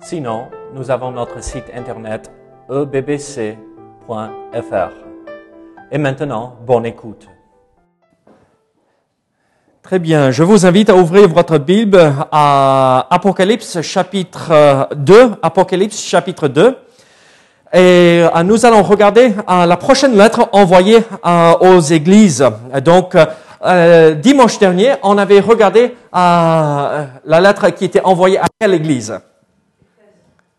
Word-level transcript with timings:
Sinon, 0.00 0.46
nous 0.74 0.90
avons 0.90 1.10
notre 1.10 1.42
site 1.42 1.64
internet 1.74 2.30
ebbc.fr. 2.70 3.56
Et 5.90 5.98
maintenant, 5.98 6.56
bonne 6.64 6.86
écoute. 6.86 7.28
Très 9.82 9.98
bien, 9.98 10.30
je 10.30 10.42
vous 10.42 10.66
invite 10.66 10.90
à 10.90 10.94
ouvrir 10.94 11.28
votre 11.28 11.58
Bible 11.58 12.12
à 12.30 13.06
Apocalypse 13.10 13.80
chapitre 13.80 14.88
2, 14.94 15.32
Apocalypse 15.42 16.00
chapitre 16.00 16.46
2. 16.46 16.76
Et 17.72 18.22
euh, 18.22 18.42
nous 18.44 18.64
allons 18.64 18.82
regarder 18.82 19.34
euh, 19.48 19.66
la 19.66 19.76
prochaine 19.76 20.16
lettre 20.16 20.48
envoyée 20.52 21.00
euh, 21.26 21.54
aux 21.60 21.80
églises. 21.80 22.44
Donc, 22.84 23.16
dimanche 24.22 24.58
dernier, 24.60 24.94
on 25.02 25.18
avait 25.18 25.40
regardé 25.40 25.96
la 26.12 27.40
lettre 27.40 27.70
qui 27.70 27.86
était 27.86 28.02
envoyée 28.02 28.38
à 28.38 28.46
quelle 28.60 28.74
église 28.74 29.18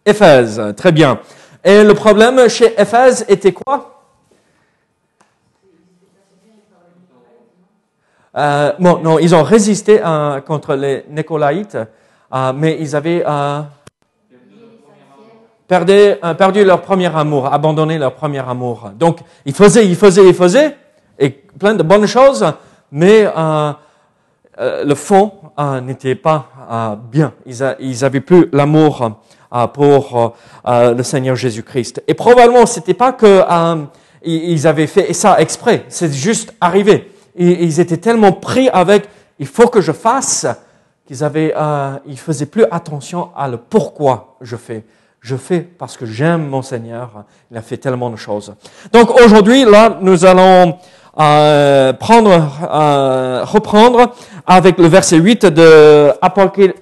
Éphèse, 0.09 0.61
très 0.75 0.91
bien. 0.91 1.19
Et 1.63 1.83
le 1.83 1.93
problème 1.93 2.47
chez 2.49 2.73
Éphèse 2.79 3.25
était 3.27 3.51
quoi? 3.51 3.99
Euh, 8.37 8.71
bon, 8.79 8.99
non, 9.03 9.19
ils 9.19 9.33
ont 9.33 9.43
résisté 9.43 9.99
euh, 10.03 10.39
contre 10.41 10.75
les 10.75 11.03
Nicolaïtes, 11.09 11.77
euh, 12.33 12.53
mais 12.55 12.77
ils 12.79 12.95
avaient 12.95 13.23
perdu, 15.67 16.63
leur 16.63 16.81
premier 16.81 17.13
amour, 17.15 17.51
abandonné 17.51 17.97
leur 17.97 18.13
premier 18.13 18.39
amour. 18.39 18.91
Donc, 18.95 19.19
ils 19.45 19.53
faisaient, 19.53 19.85
ils 19.85 19.95
faisaient, 19.95 20.27
ils 20.27 20.33
faisaient, 20.33 20.77
et 21.17 21.29
plein 21.29 21.73
de 21.73 21.83
bonnes 21.83 22.07
choses, 22.07 22.45
mais 22.91 23.27
le 24.57 24.95
fond 24.95 25.33
n'était 25.81 26.15
pas 26.15 26.97
bien. 27.11 27.33
Ils 27.45 27.99
n'avaient 28.01 28.21
plus 28.21 28.47
l'amour 28.53 29.19
pour 29.73 30.17
euh, 30.17 30.29
euh, 30.67 30.93
le 30.93 31.03
Seigneur 31.03 31.35
Jésus-Christ. 31.35 32.03
Et 32.07 32.13
probablement, 32.13 32.65
c'était 32.65 32.93
pas 32.93 33.13
que 33.13 33.43
ils 34.21 34.67
avaient 34.67 34.87
fait 34.87 35.13
ça 35.13 35.39
exprès, 35.39 35.85
c'est 35.87 36.11
juste 36.13 36.53
arrivé. 36.59 37.11
Ils 37.35 37.79
étaient 37.79 37.97
tellement 37.97 38.33
pris 38.33 38.67
avec 38.69 39.07
il 39.39 39.47
faut 39.47 39.67
que 39.67 39.81
je 39.81 39.93
fasse 39.93 40.45
qu'ils 41.07 41.23
avaient, 41.23 41.53
euh, 41.57 41.97
ils 42.05 42.19
faisaient 42.19 42.45
plus 42.45 42.65
attention 42.69 43.29
à 43.35 43.47
le 43.47 43.57
pourquoi 43.57 44.35
je 44.41 44.55
fais. 44.55 44.83
Je 45.21 45.35
fais 45.35 45.61
parce 45.61 45.97
que 45.97 46.05
j'aime 46.05 46.47
mon 46.47 46.61
Seigneur. 46.61 47.23
Il 47.51 47.57
a 47.57 47.61
fait 47.61 47.77
tellement 47.77 48.09
de 48.09 48.15
choses. 48.15 48.53
Donc 48.93 49.19
aujourd'hui, 49.19 49.65
là, 49.65 49.97
nous 50.01 50.23
allons 50.25 50.77
euh, 51.19 51.93
prendre, 51.93 52.49
euh, 52.71 53.43
reprendre 53.43 54.13
avec 54.45 54.77
le 54.77 54.87
verset 54.87 55.17
8 55.17 55.45
de 55.47 56.11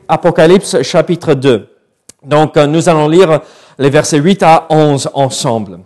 Apocalypse 0.08 0.82
chapitre 0.82 1.34
2. 1.34 1.77
Donc, 2.26 2.58
euh, 2.58 2.66
nous 2.66 2.90
allons 2.90 3.08
lire 3.08 3.42
les 3.78 3.90
versets 3.90 4.18
8 4.18 4.44
à 4.44 4.66
11 4.70 5.10
ensemble. 5.14 5.80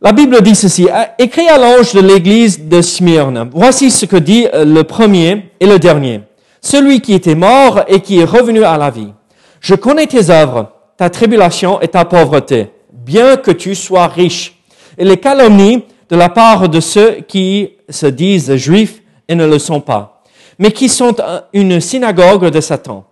La 0.00 0.12
Bible 0.12 0.40
dit 0.40 0.54
ceci, 0.54 0.88
écrit 1.18 1.48
à 1.48 1.58
l'ange 1.58 1.92
de 1.92 2.00
l'église 2.00 2.66
de 2.66 2.80
Smyrne, 2.80 3.50
voici 3.52 3.90
ce 3.90 4.06
que 4.06 4.16
dit 4.16 4.46
euh, 4.54 4.64
le 4.64 4.84
premier 4.84 5.50
et 5.60 5.66
le 5.66 5.78
dernier, 5.78 6.22
celui 6.62 7.02
qui 7.02 7.12
était 7.12 7.34
mort 7.34 7.82
et 7.86 8.00
qui 8.00 8.18
est 8.18 8.24
revenu 8.24 8.64
à 8.64 8.78
la 8.78 8.88
vie. 8.88 9.12
Je 9.60 9.74
connais 9.74 10.06
tes 10.06 10.30
œuvres, 10.30 10.72
ta 10.96 11.10
tribulation 11.10 11.80
et 11.82 11.88
ta 11.88 12.06
pauvreté, 12.06 12.70
bien 12.92 13.36
que 13.36 13.50
tu 13.50 13.74
sois 13.74 14.06
riche, 14.06 14.58
et 14.96 15.04
les 15.04 15.18
calomnies 15.18 15.84
de 16.08 16.16
la 16.16 16.30
part 16.30 16.70
de 16.70 16.80
ceux 16.80 17.20
qui 17.28 17.72
se 17.90 18.06
disent 18.06 18.56
juifs 18.56 19.02
et 19.28 19.34
ne 19.34 19.46
le 19.46 19.58
sont 19.58 19.82
pas, 19.82 20.22
mais 20.58 20.72
qui 20.72 20.88
sont 20.88 21.14
une 21.52 21.78
synagogue 21.80 22.48
de 22.48 22.60
Satan. 22.62 23.04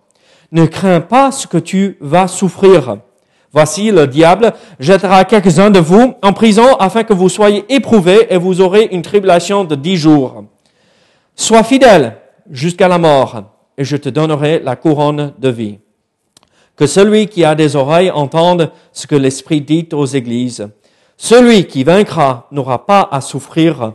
Ne 0.51 0.65
crains 0.65 1.01
pas 1.01 1.31
ce 1.31 1.47
que 1.47 1.57
tu 1.57 1.97
vas 2.01 2.27
souffrir. 2.27 2.97
Voici, 3.51 3.91
le 3.91 4.07
diable 4.07 4.53
jettera 4.79 5.25
quelques-uns 5.25 5.71
de 5.71 5.79
vous 5.79 6.13
en 6.21 6.33
prison 6.33 6.75
afin 6.75 7.03
que 7.03 7.13
vous 7.13 7.29
soyez 7.29 7.65
éprouvés 7.73 8.27
et 8.29 8.37
vous 8.37 8.61
aurez 8.61 8.89
une 8.91 9.01
tribulation 9.01 9.63
de 9.63 9.75
dix 9.75 9.97
jours. 9.97 10.43
Sois 11.35 11.63
fidèle 11.63 12.17
jusqu'à 12.49 12.87
la 12.87 12.97
mort 12.99 13.43
et 13.77 13.83
je 13.83 13.97
te 13.97 14.09
donnerai 14.09 14.59
la 14.59 14.75
couronne 14.75 15.33
de 15.39 15.49
vie. 15.49 15.79
Que 16.75 16.85
celui 16.85 17.27
qui 17.27 17.43
a 17.43 17.55
des 17.55 17.75
oreilles 17.75 18.11
entende 18.11 18.71
ce 18.93 19.07
que 19.07 19.15
l'Esprit 19.15 19.61
dit 19.61 19.89
aux 19.93 20.05
églises. 20.05 20.67
Celui 21.17 21.65
qui 21.65 21.83
vaincra 21.83 22.47
n'aura 22.51 22.85
pas 22.85 23.07
à 23.11 23.19
souffrir 23.19 23.93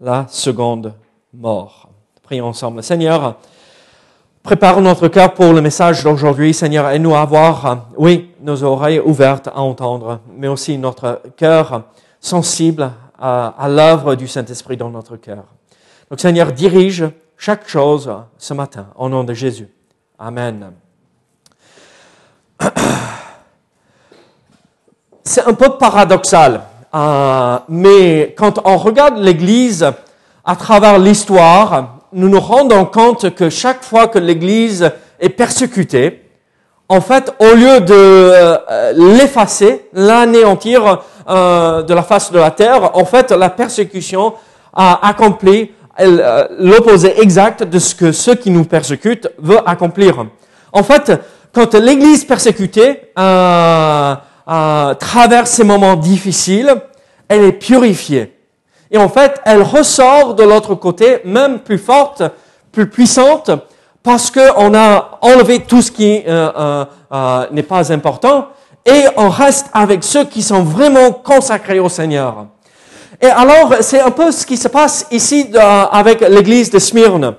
la 0.00 0.26
seconde 0.28 0.94
mort. 1.32 1.88
Prions 2.22 2.46
ensemble. 2.46 2.82
Seigneur, 2.82 3.36
Prépare 4.46 4.80
notre 4.80 5.08
cœur 5.08 5.34
pour 5.34 5.52
le 5.52 5.60
message 5.60 6.04
d'aujourd'hui, 6.04 6.54
Seigneur, 6.54 6.88
et 6.90 7.00
nous 7.00 7.16
avoir, 7.16 7.66
euh, 7.66 7.74
oui, 7.96 8.30
nos 8.40 8.62
oreilles 8.62 9.00
ouvertes 9.00 9.48
à 9.48 9.58
entendre, 9.58 10.20
mais 10.36 10.46
aussi 10.46 10.78
notre 10.78 11.20
cœur 11.36 11.82
sensible 12.20 12.92
à, 13.18 13.48
à 13.58 13.68
l'œuvre 13.68 14.14
du 14.14 14.28
Saint-Esprit 14.28 14.76
dans 14.76 14.88
notre 14.88 15.16
cœur. 15.16 15.42
Donc, 16.08 16.20
Seigneur, 16.20 16.52
dirige 16.52 17.06
chaque 17.36 17.68
chose 17.68 18.08
ce 18.38 18.54
matin, 18.54 18.86
au 18.94 19.08
nom 19.08 19.24
de 19.24 19.34
Jésus. 19.34 19.68
Amen. 20.16 20.70
C'est 25.24 25.44
un 25.44 25.54
peu 25.54 25.70
paradoxal, 25.70 26.60
euh, 26.94 27.58
mais 27.68 28.32
quand 28.38 28.60
on 28.64 28.76
regarde 28.76 29.18
l'Église 29.18 29.90
à 30.44 30.54
travers 30.54 31.00
l'histoire, 31.00 31.95
nous 32.16 32.28
nous 32.30 32.40
rendons 32.40 32.86
compte 32.86 33.34
que 33.34 33.50
chaque 33.50 33.84
fois 33.84 34.08
que 34.08 34.18
l'Église 34.18 34.90
est 35.20 35.28
persécutée, 35.28 36.22
en 36.88 37.02
fait, 37.02 37.34
au 37.38 37.54
lieu 37.54 37.80
de 37.80 37.92
euh, 37.92 38.92
l'effacer, 38.96 39.86
l'anéantir 39.92 41.02
euh, 41.28 41.82
de 41.82 41.92
la 41.92 42.02
face 42.02 42.32
de 42.32 42.38
la 42.38 42.50
terre, 42.50 42.96
en 42.96 43.04
fait, 43.04 43.32
la 43.32 43.50
persécution 43.50 44.32
a 44.72 45.06
accompli 45.06 45.72
euh, 46.00 46.46
l'opposé 46.58 47.20
exact 47.20 47.64
de 47.64 47.78
ce 47.78 47.94
que 47.94 48.12
ceux 48.12 48.34
qui 48.34 48.50
nous 48.50 48.64
persécutent 48.64 49.28
veulent 49.38 49.62
accomplir. 49.66 50.24
En 50.72 50.82
fait, 50.82 51.12
quand 51.52 51.74
l'Église 51.74 52.24
persécutée 52.24 53.12
traverse 54.46 55.50
ces 55.50 55.64
moments 55.64 55.96
difficiles, 55.96 56.74
elle 57.28 57.44
est 57.44 57.52
purifiée. 57.52 58.35
Et 58.96 58.98
en 58.98 59.10
fait, 59.10 59.42
elle 59.44 59.60
ressort 59.60 60.32
de 60.32 60.42
l'autre 60.42 60.74
côté, 60.74 61.20
même 61.26 61.58
plus 61.58 61.76
forte, 61.76 62.22
plus 62.72 62.88
puissante, 62.88 63.50
parce 64.02 64.30
qu'on 64.30 64.74
a 64.74 65.18
enlevé 65.20 65.64
tout 65.64 65.82
ce 65.82 65.90
qui 65.90 66.22
euh, 66.26 66.50
euh, 66.56 66.84
euh, 67.12 67.46
n'est 67.50 67.62
pas 67.62 67.92
important, 67.92 68.46
et 68.86 69.04
on 69.18 69.28
reste 69.28 69.66
avec 69.74 70.02
ceux 70.02 70.24
qui 70.24 70.40
sont 70.40 70.62
vraiment 70.62 71.12
consacrés 71.12 71.78
au 71.78 71.90
Seigneur. 71.90 72.46
Et 73.20 73.26
alors, 73.26 73.74
c'est 73.82 74.00
un 74.00 74.10
peu 74.12 74.32
ce 74.32 74.46
qui 74.46 74.56
se 74.56 74.68
passe 74.68 75.06
ici 75.10 75.50
avec 75.92 76.22
l'église 76.22 76.70
de 76.70 76.78
Smyrne. 76.78 77.34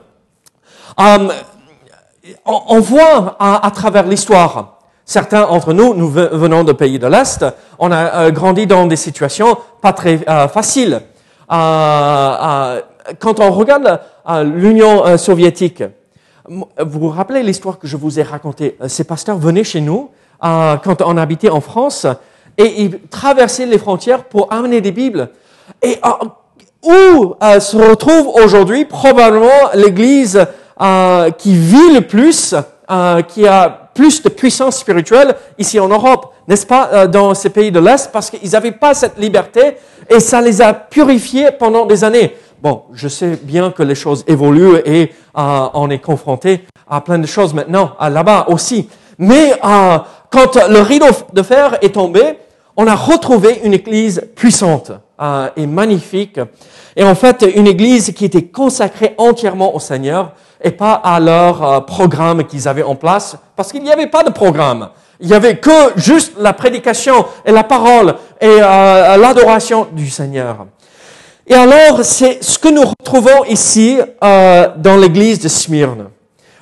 on, 2.46 2.80
voit 2.82 3.36
à, 3.40 3.72
travers 3.72 4.06
l'histoire, 4.06 4.78
certains 5.06 5.42
d'entre 5.42 5.74
nous, 5.74 5.96
nous 5.96 6.10
venons 6.12 6.64
de 6.64 6.74
pays 6.74 7.00
de 7.00 7.08
l'Est, 7.08 7.44
on 7.80 7.92
a 7.92 8.30
grandi 8.30 8.68
dans 8.68 8.86
des 8.86 8.96
situations 8.96 9.58
pas 9.82 9.94
très 9.94 10.20
faciles. 10.54 11.02
Quand 11.50 13.40
on 13.40 13.52
regarde 13.52 14.00
euh, 14.30 14.44
l'Union 14.44 15.18
soviétique, 15.18 15.84
vous 16.50 16.68
vous 16.78 17.10
rappelez 17.10 17.44
l'histoire 17.44 17.80
que 17.80 17.88
je 17.88 17.98
vous 17.98 18.20
ai 18.20 18.24
racontée 18.24 18.78
Ces 18.88 19.04
pasteurs 19.04 19.38
venaient 19.38 19.64
chez 19.64 19.82
nous 19.82 20.10
quand 20.42 21.02
on 21.06 21.18
habitait 21.18 21.50
en 21.50 21.62
France 21.62 22.06
et 22.58 22.84
ils 22.84 23.00
traversaient 23.10 23.66
les 23.66 23.78
frontières 23.78 24.24
pour 24.24 24.52
amener 24.54 24.80
des 24.80 24.92
Bibles. 24.92 25.30
Et 25.82 26.00
où 26.84 27.36
se 27.42 27.78
retrouve 27.78 28.28
aujourd'hui 28.42 28.86
probablement 28.86 29.72
l'Église 29.74 30.46
qui 31.38 31.56
vit 31.58 31.94
le 31.94 32.02
plus, 32.02 32.56
qui 33.28 33.46
a 33.46 33.90
plus 33.94 34.22
de 34.22 34.30
puissance 34.30 34.78
spirituelle 34.78 35.36
ici 35.58 35.80
en 35.82 35.90
Europe, 35.90 36.34
n'est-ce 36.48 36.66
pas, 36.66 37.08
dans 37.08 37.34
ces 37.34 37.50
pays 37.50 37.72
de 37.72 37.80
l'Est, 37.80 38.10
parce 38.14 38.30
qu'ils 38.30 38.52
n'avaient 38.52 38.72
pas 38.72 38.94
cette 38.94 39.18
liberté 39.18 39.76
et 40.10 40.20
ça 40.20 40.42
les 40.42 40.62
a 40.62 40.74
purifiés 40.74 41.52
pendant 41.52 41.86
des 41.86 42.04
années. 42.04 42.36
Bon, 42.62 42.84
je 42.94 43.08
sais 43.08 43.40
bien 43.42 43.72
que 43.72 43.84
les 43.84 43.96
choses 43.96 44.24
évoluent 44.28 44.78
et 44.86 45.12
euh, 45.38 45.68
on 45.74 45.90
est 45.90 46.00
confronté 46.00 46.64
à 46.90 47.02
plein 47.02 47.20
de 47.20 47.28
choses 47.28 47.54
maintenant 47.54 47.92
là-bas 48.00 48.46
aussi. 48.50 48.90
Mais 49.18 49.54
euh, 49.64 49.98
quand 50.32 50.56
le 50.70 50.82
rideau 50.82 51.08
de 51.34 51.42
fer 51.42 51.78
est 51.82 51.94
tombé, 51.94 52.38
on 52.76 52.86
a 52.86 52.96
retrouvé 52.96 53.62
une 53.64 53.74
église 53.74 54.22
puissante 54.36 54.92
euh, 55.20 55.50
et 55.58 55.66
magnifique. 55.66 56.40
Et 56.96 57.04
en 57.04 57.16
fait, 57.16 57.44
une 57.56 57.66
église 57.66 58.14
qui 58.14 58.26
était 58.26 58.46
consacrée 58.46 59.16
entièrement 59.18 59.76
au 59.76 59.80
Seigneur 59.80 60.34
et 60.62 60.72
pas 60.72 60.94
à 60.94 61.20
leur 61.20 61.64
euh, 61.64 61.80
programme 61.82 62.44
qu'ils 62.44 62.68
avaient 62.68 62.84
en 62.84 62.96
place, 62.96 63.36
parce 63.56 63.72
qu'il 63.72 63.84
n'y 63.84 63.92
avait 63.92 64.08
pas 64.08 64.24
de 64.24 64.30
programme. 64.30 64.90
Il 65.20 65.30
y 65.30 65.34
avait 65.34 65.58
que 65.58 65.94
juste 65.96 66.34
la 66.38 66.54
prédication 66.54 67.26
et 67.46 67.52
la 67.52 67.64
parole 67.64 68.16
et 68.40 68.48
euh, 68.48 69.18
l'adoration 69.18 69.88
du 69.92 70.10
Seigneur. 70.10 70.68
Et 71.48 71.56
alors, 71.56 72.04
c'est 72.04 72.44
ce 72.44 72.60
que 72.60 72.68
nous 72.68 72.84
retrouvons 72.84 73.46
ici 73.46 74.00
euh, 74.24 74.68
dans 74.78 74.98
l'église 74.98 75.40
de 75.40 75.48
Smyrne. 75.48 76.10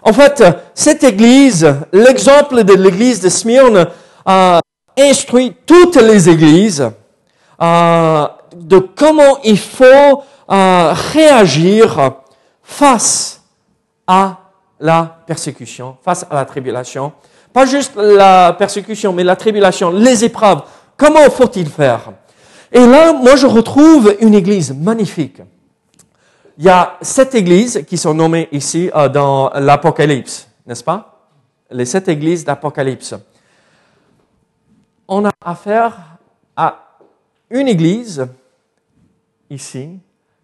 En 0.03 0.13
fait, 0.13 0.43
cette 0.75 1.03
église, 1.03 1.75
l'exemple 1.91 2.63
de 2.63 2.73
l'église 2.73 3.19
de 3.19 3.29
Smyrne, 3.29 3.87
euh, 4.27 4.59
instruit 4.97 5.55
toutes 5.65 5.95
les 5.95 6.29
églises 6.29 6.91
euh, 7.61 8.27
de 8.55 8.77
comment 8.77 9.39
il 9.43 9.57
faut 9.57 9.83
euh, 10.51 10.93
réagir 11.13 12.11
face 12.61 13.41
à 14.05 14.37
la 14.79 15.17
persécution, 15.25 15.97
face 16.03 16.25
à 16.29 16.35
la 16.35 16.45
tribulation. 16.45 17.11
Pas 17.55 17.65
juste 17.65 17.95
la 17.95 18.51
persécution, 18.51 19.13
mais 19.13 19.23
la 19.23 19.37
tribulation, 19.37 19.89
les 19.89 20.25
épreuves. 20.25 20.63
Comment 20.97 21.29
faut-il 21.29 21.69
faire? 21.69 22.11
Et 22.69 22.85
là, 22.85 23.13
moi, 23.13 23.37
je 23.37 23.47
retrouve 23.47 24.13
une 24.19 24.33
église 24.33 24.75
magnifique. 24.75 25.41
Il 26.57 26.65
y 26.65 26.69
a 26.69 26.97
sept 27.01 27.33
églises 27.33 27.85
qui 27.87 27.97
sont 27.97 28.13
nommées 28.13 28.49
ici 28.51 28.91
euh, 28.93 29.07
dans 29.07 29.51
l'Apocalypse, 29.51 30.49
n'est-ce 30.67 30.83
pas? 30.83 31.29
Les 31.71 31.85
sept 31.85 32.09
églises 32.09 32.43
d'Apocalypse. 32.43 33.15
On 35.07 35.23
a 35.23 35.31
affaire 35.39 35.97
à 36.57 36.97
une 37.49 37.69
église 37.69 38.27
ici 39.49 39.97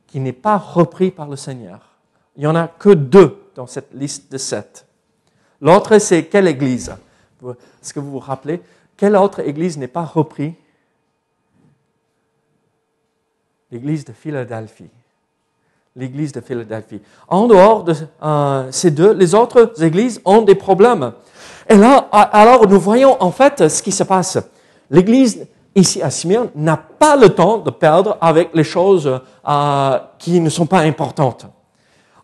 qui 0.07 0.21
n'est 0.21 0.31
pas 0.31 0.55
reprise 0.55 1.11
par 1.11 1.27
le 1.27 1.35
Seigneur. 1.35 1.81
Il 2.37 2.39
n'y 2.39 2.47
en 2.47 2.55
a 2.55 2.69
que 2.69 2.91
deux 2.91 3.37
dans 3.53 3.67
cette 3.67 3.93
liste 3.93 4.31
de 4.31 4.37
sept. 4.37 4.85
L'autre, 5.61 5.97
c'est 5.99 6.25
quelle 6.25 6.47
église? 6.47 6.91
Est-ce 7.81 7.93
que 7.93 7.99
vous 7.99 8.11
vous 8.11 8.19
rappelez? 8.19 8.61
Quelle 8.97 9.15
autre 9.15 9.39
église 9.41 9.77
n'est 9.77 9.87
pas 9.87 10.03
reprise? 10.03 10.53
L'église 13.71 14.03
de 14.03 14.11
Philadelphie. 14.11 14.89
L'église 15.95 16.31
de 16.31 16.41
Philadelphie. 16.41 17.01
En 17.27 17.47
dehors 17.47 17.83
de 17.83 17.95
euh, 18.23 18.67
ces 18.71 18.91
deux, 18.91 19.13
les 19.13 19.35
autres 19.35 19.81
églises 19.83 20.21
ont 20.25 20.41
des 20.41 20.55
problèmes. 20.55 21.13
Et 21.69 21.75
là, 21.75 22.07
alors 22.11 22.67
nous 22.67 22.79
voyons 22.79 23.21
en 23.21 23.31
fait 23.31 23.67
ce 23.69 23.81
qui 23.83 23.91
se 23.91 24.03
passe. 24.03 24.37
L'église 24.89 25.47
ici 25.75 26.01
à 26.01 26.09
Smyrne 26.09 26.49
n'a 26.55 26.77
pas 26.77 27.15
le 27.15 27.29
temps 27.29 27.57
de 27.59 27.69
perdre 27.71 28.17
avec 28.19 28.49
les 28.53 28.63
choses 28.63 29.21
euh, 29.47 29.99
qui 30.17 30.39
ne 30.39 30.49
sont 30.49 30.65
pas 30.65 30.79
importantes. 30.79 31.45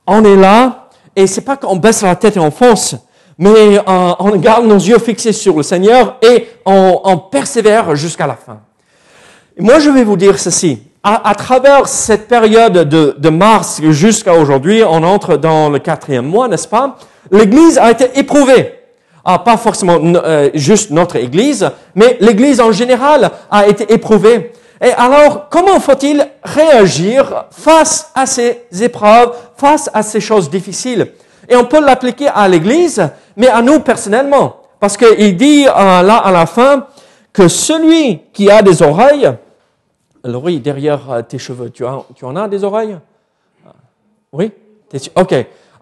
On 0.05 0.23
est 0.23 0.35
là 0.35 0.89
et 1.15 1.27
c'est 1.27 1.41
pas 1.41 1.57
qu'on 1.57 1.75
baisse 1.75 2.01
la 2.03 2.15
tête 2.15 2.37
et 2.37 2.39
on 2.39 2.51
fonce, 2.51 2.95
mais 3.37 3.77
euh, 3.77 3.81
on 4.19 4.35
garde 4.37 4.65
nos 4.65 4.75
yeux 4.77 4.99
fixés 4.99 5.33
sur 5.33 5.57
le 5.57 5.63
Seigneur 5.63 6.17
et 6.21 6.47
on, 6.65 7.01
on 7.03 7.17
persévère 7.17 7.95
jusqu'à 7.95 8.27
la 8.27 8.35
fin. 8.35 8.59
Moi, 9.59 9.79
je 9.79 9.89
vais 9.89 10.03
vous 10.03 10.17
dire 10.17 10.37
ceci. 10.39 10.83
À, 11.03 11.29
à 11.29 11.35
travers 11.35 11.87
cette 11.87 12.27
période 12.27 12.73
de, 12.73 13.15
de 13.17 13.29
mars 13.29 13.81
jusqu'à 13.89 14.33
aujourd'hui, 14.33 14.83
on 14.83 15.03
entre 15.03 15.37
dans 15.37 15.69
le 15.69 15.79
quatrième 15.79 16.25
mois, 16.25 16.47
n'est-ce 16.47 16.67
pas? 16.67 16.97
L'Église 17.31 17.77
a 17.77 17.91
été 17.91 18.19
éprouvée. 18.19 18.73
Ah, 19.23 19.39
pas 19.39 19.57
forcément 19.57 19.99
euh, 20.01 20.49
juste 20.53 20.89
notre 20.91 21.17
Église, 21.17 21.69
mais 21.95 22.17
l'Église 22.21 22.61
en 22.61 22.71
général 22.71 23.29
a 23.51 23.67
été 23.67 23.91
éprouvée. 23.93 24.53
Et 24.81 24.91
alors, 24.91 25.49
comment 25.49 25.79
faut-il 25.79 26.25
réagir 26.43 27.45
face 27.51 28.09
à 28.15 28.25
ces 28.25 28.61
épreuves, 28.79 29.33
face 29.57 29.89
à 29.93 30.01
ces 30.01 30.21
choses 30.21 30.49
difficiles? 30.49 31.11
Et 31.49 31.55
on 31.55 31.65
peut 31.65 31.83
l'appliquer 31.83 32.27
à 32.33 32.47
l'Église, 32.47 33.09
mais 33.37 33.47
à 33.47 33.61
nous 33.61 33.79
personnellement. 33.79 34.57
Parce 34.79 34.97
qu'il 34.97 35.37
dit 35.37 35.65
euh, 35.67 36.01
là 36.01 36.17
à 36.17 36.31
la 36.31 36.45
fin 36.45 36.87
que 37.31 37.47
celui 37.47 38.19
qui 38.33 38.49
a 38.51 38.61
des 38.61 38.81
oreilles, 38.81 39.31
l'oreille 40.23 40.59
derrière 40.59 41.09
euh, 41.09 41.21
tes 41.21 41.37
cheveux, 41.37 41.69
tu, 41.69 41.85
en 41.85 42.35
as 42.35 42.47
des 42.47 42.63
oreilles? 42.63 42.97
Oui? 44.33 44.51
Ok. 45.15 45.33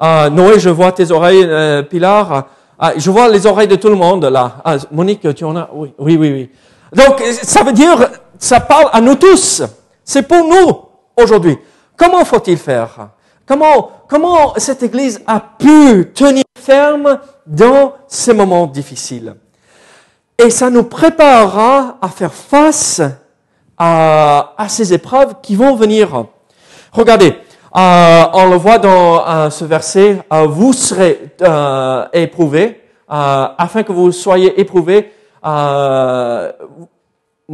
Euh, 0.01 0.29
Noé, 0.29 0.59
je 0.59 0.69
vois 0.69 0.91
tes 0.91 1.09
oreilles, 1.11 1.45
euh, 1.45 1.81
Pilar. 1.81 2.47
Ah, 2.77 2.91
je 2.97 3.09
vois 3.09 3.29
les 3.29 3.45
oreilles 3.45 3.67
de 3.67 3.77
tout 3.77 3.89
le 3.89 3.95
monde 3.95 4.25
là. 4.25 4.57
Ah, 4.63 4.75
Monique, 4.91 5.33
tu 5.33 5.43
en 5.45 5.55
as 5.55 5.69
Oui, 5.73 5.93
oui, 5.97 6.17
oui. 6.17 6.31
oui. 6.31 6.49
Donc, 6.93 7.21
ça 7.21 7.63
veut 7.63 7.73
dire, 7.73 8.09
ça 8.37 8.59
parle 8.59 8.89
à 8.91 9.01
nous 9.01 9.15
tous. 9.15 9.63
C'est 10.03 10.27
pour 10.27 10.43
nous 10.43 10.81
aujourd'hui. 11.17 11.57
Comment 11.95 12.23
faut-il 12.25 12.57
faire? 12.57 13.09
Comment, 13.47 14.53
cette 14.57 14.81
Église 14.83 15.21
a 15.27 15.39
pu 15.39 16.11
tenir 16.13 16.43
ferme 16.57 17.19
dans 17.45 17.93
ces 18.07 18.33
moments 18.33 18.65
difficiles? 18.65 19.35
Et 20.37 20.49
ça 20.49 20.69
nous 20.69 20.83
préparera 20.83 21.97
à 22.01 22.09
faire 22.09 22.33
face 22.33 23.01
à, 23.77 24.55
ces 24.67 24.93
épreuves 24.93 25.35
qui 25.41 25.55
vont 25.55 25.75
venir. 25.75 26.25
Regardez, 26.91 27.35
euh, 27.75 28.23
on 28.33 28.49
le 28.49 28.55
voit 28.55 28.79
dans 28.79 29.27
euh, 29.27 29.49
ce 29.49 29.65
verset, 29.65 30.21
euh, 30.31 30.47
vous 30.47 30.73
serez 30.73 31.35
éprouvés, 32.13 32.81
afin 33.07 33.83
que 33.83 33.91
vous 33.91 34.11
soyez 34.11 34.59
éprouvés, 34.59 35.11
ne 35.43 36.51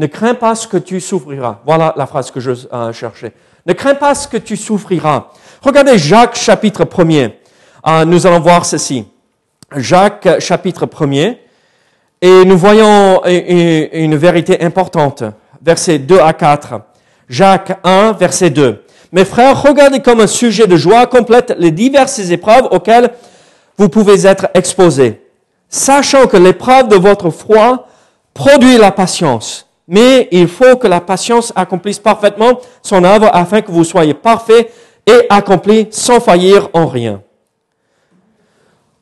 crains 0.08 0.36
pas 0.36 0.56
ce 0.56 0.68
que 0.68 0.78
tu 0.78 1.02
souffriras. 1.02 1.60
Voilà 1.66 1.94
la 1.98 2.06
phrase 2.06 2.32
que 2.32 2.40
je 2.40 2.54
cherchais. 2.94 3.34
Ne 3.66 3.74
crains 3.74 3.96
pas 3.96 4.16
ce 4.16 4.28
que 4.28 4.38
tu 4.38 4.56
souffriras. 4.56 5.28
Regardez 5.62 6.00
Jacques 6.00 6.38
chapitre 6.38 6.86
1er. 6.86 7.34
nous 8.08 8.26
allons 8.26 8.40
voir 8.40 8.66
ceci. 8.66 9.06
Jacques 9.76 10.40
chapitre 10.40 10.88
1er. 10.88 11.38
Et 12.20 12.46
nous 12.46 12.58
voyons 12.58 13.24
une, 13.26 13.88
une 13.94 14.16
vérité 14.16 14.64
importante. 14.64 15.24
Versets 15.62 16.00
2 16.00 16.20
à 16.20 16.34
4. 16.34 16.82
Jacques 17.30 17.78
1, 17.84 18.14
verset 18.14 18.50
2. 18.50 18.84
Mes 19.12 19.24
frères, 19.24 19.62
regardez 19.62 20.00
comme 20.00 20.22
un 20.22 20.28
sujet 20.28 20.66
de 20.66 20.78
joie 20.78 21.06
complète 21.06 21.54
les 21.60 21.70
diverses 21.70 22.18
épreuves 22.32 22.68
auxquelles 22.72 23.12
vous 23.78 23.88
pouvez 23.88 24.26
être 24.26 24.48
exposés, 24.56 25.22
sachant 25.70 26.26
que 26.26 26.38
l'épreuve 26.38 26.88
de 26.88 26.96
votre 26.96 27.30
foi 27.30 27.86
produit 28.34 28.78
la 28.78 28.92
patience. 28.92 29.68
Mais 29.88 30.28
il 30.32 30.48
faut 30.48 30.76
que 30.78 30.88
la 30.88 31.02
patience 31.02 31.54
accomplisse 31.56 32.00
parfaitement 32.00 32.60
son 32.82 33.04
œuvre 33.04 33.30
afin 33.32 33.62
que 33.62 33.72
vous 33.72 33.84
soyez 33.84 34.16
parfaits 34.16 34.72
et 35.06 35.26
accomplis 35.30 35.88
sans 35.92 36.20
faillir 36.20 36.70
en 36.74 36.88
rien. 36.88 37.22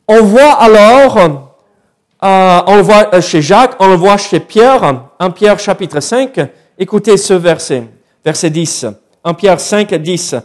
On 0.08 0.24
voit 0.24 0.54
alors, 0.54 1.18
euh, 1.18 2.62
on 2.68 2.82
voit 2.82 3.22
chez 3.22 3.42
Jacques, 3.42 3.76
on 3.80 3.88
le 3.88 3.96
voit 3.96 4.18
chez 4.18 4.40
Pierre, 4.40 5.04
en 5.20 5.32
Pierre 5.32 5.60
chapitre 5.60 6.00
5. 6.00 6.40
Écoutez 6.78 7.18
ce 7.18 7.34
verset, 7.34 7.84
verset 8.24 8.50
10. 8.50 8.88
1 9.24 9.34
Pierre 9.34 9.60
5, 9.60 9.94
10. 9.94 10.36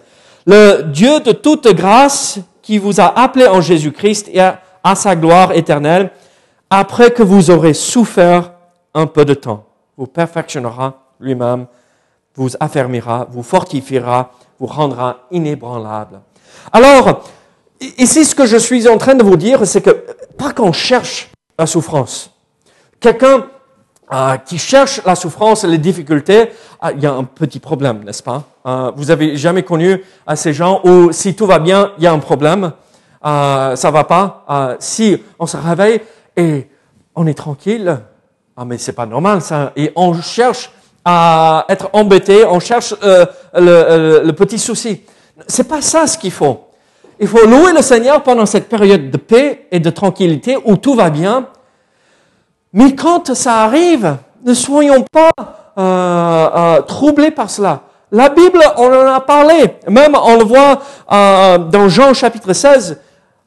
Le 0.47 0.83
Dieu 0.83 1.21
de 1.21 1.33
toute 1.33 1.69
grâce 1.75 2.39
qui 2.61 2.79
vous 2.79 3.01
a 3.01 3.19
appelé 3.19 3.47
en 3.47 3.61
Jésus-Christ 3.61 4.29
et 4.33 4.41
à, 4.41 4.95
sa 4.95 5.17
gloire 5.17 5.53
éternelle, 5.53 6.11
après 6.69 7.11
que 7.11 7.23
vous 7.23 7.51
aurez 7.51 7.73
souffert 7.73 8.53
un 8.93 9.07
peu 9.07 9.25
de 9.25 9.35
temps, 9.35 9.65
vous 9.97 10.07
perfectionnera 10.07 10.99
lui-même, 11.21 11.67
vous 12.35 12.51
affermira, 12.61 13.27
vous 13.31 13.43
fortifiera, 13.43 14.33
vous 14.65 14.73
rendra 14.73 15.27
inébranlable. 15.31 16.21
Alors, 16.73 17.25
ici, 17.99 18.25
ce 18.25 18.35
que 18.35 18.47
je 18.47 18.57
suis 18.57 18.89
en 18.89 18.97
train 18.97 19.15
de 19.15 19.23
vous 19.23 19.37
dire, 19.37 19.67
c'est 19.67 19.83
que 19.83 20.05
pas 20.39 20.53
qu'on 20.53 20.73
cherche 20.73 21.31
la 21.59 21.67
souffrance. 21.67 22.31
Quelqu'un 22.99 23.47
euh, 24.13 24.37
qui 24.39 24.59
cherche 24.59 25.03
la 25.05 25.15
souffrance 25.15 25.65
les 25.65 25.79
difficultés, 25.79 26.51
ah, 26.81 26.93
il 26.93 27.03
y 27.03 27.07
a 27.07 27.13
un 27.13 27.25
petit 27.25 27.61
problème, 27.61 28.05
n'est-ce 28.05 28.23
pas? 28.23 28.45
Euh, 28.67 28.91
Vous 28.97 29.11
avez 29.11 29.37
jamais 29.37 29.63
connu 29.63 30.03
à 30.27 30.37
ces 30.37 30.53
gens 30.53 30.81
où 30.85 31.13
si 31.13 31.35
tout 31.35 31.47
va 31.47 31.59
bien, 31.59 31.93
il 31.99 32.05
y 32.05 32.07
a 32.07 32.13
un 32.13 32.19
problème, 32.19 32.73
euh, 33.25 33.77
ça 33.77 33.91
va 33.91 34.05
pas. 34.05 34.45
Euh, 34.49 34.77
si 34.79 35.23
on 35.39 35.47
se 35.47 35.57
réveille 35.57 36.01
et 36.37 36.69
on 37.15 37.27
est 37.27 37.35
tranquille, 37.35 37.99
ah 38.57 38.65
mais 38.65 38.79
c'est 38.79 38.93
pas 38.93 39.07
normal 39.07 39.43
ça. 39.43 39.73
Et 39.77 39.93
on 39.95 40.15
cherche 40.21 40.71
à 41.05 41.65
être 41.69 41.91
embêté, 41.93 42.45
on 42.45 42.61
cherche 42.61 42.95
euh, 43.03 43.27
le, 43.55 44.23
le, 44.25 44.33
petit 44.33 44.59
souci. 44.59 45.03
C'est 45.47 45.69
pas 45.69 45.83
ça 45.83 46.07
ce 46.07 46.17
qu'il 46.17 46.31
faut. 46.33 46.61
Il 47.21 47.29
faut 47.29 47.47
louer 47.47 47.73
le 47.73 47.83
Seigneur 47.83 48.23
pendant 48.23 48.47
cette 48.47 48.69
période 48.69 49.11
de 49.11 49.17
paix 49.17 49.67
et 49.71 49.81
de 49.81 49.91
tranquillité 49.91 50.57
où 50.65 50.77
tout 50.77 50.95
va 50.95 51.11
bien 51.11 51.49
mais 52.77 52.97
quand 52.97 53.33
ça 53.35 53.63
arrive, 53.63 54.17
ne 54.45 54.53
soyons 54.53 55.05
pas 55.11 55.31
euh, 55.79 56.49
euh, 56.57 56.83
troublés 56.83 57.31
par 57.31 57.49
cela. 57.49 57.83
La 58.11 58.29
Bible, 58.29 58.61
on 58.77 58.87
en 58.87 59.15
a 59.15 59.21
parlé. 59.21 59.77
Même 59.89 60.17
on 60.21 60.37
le 60.39 60.45
voit 60.45 60.81
euh, 61.13 61.59
dans 61.59 61.89
Jean 61.89 62.13
chapitre 62.13 62.53
16. 62.53 62.99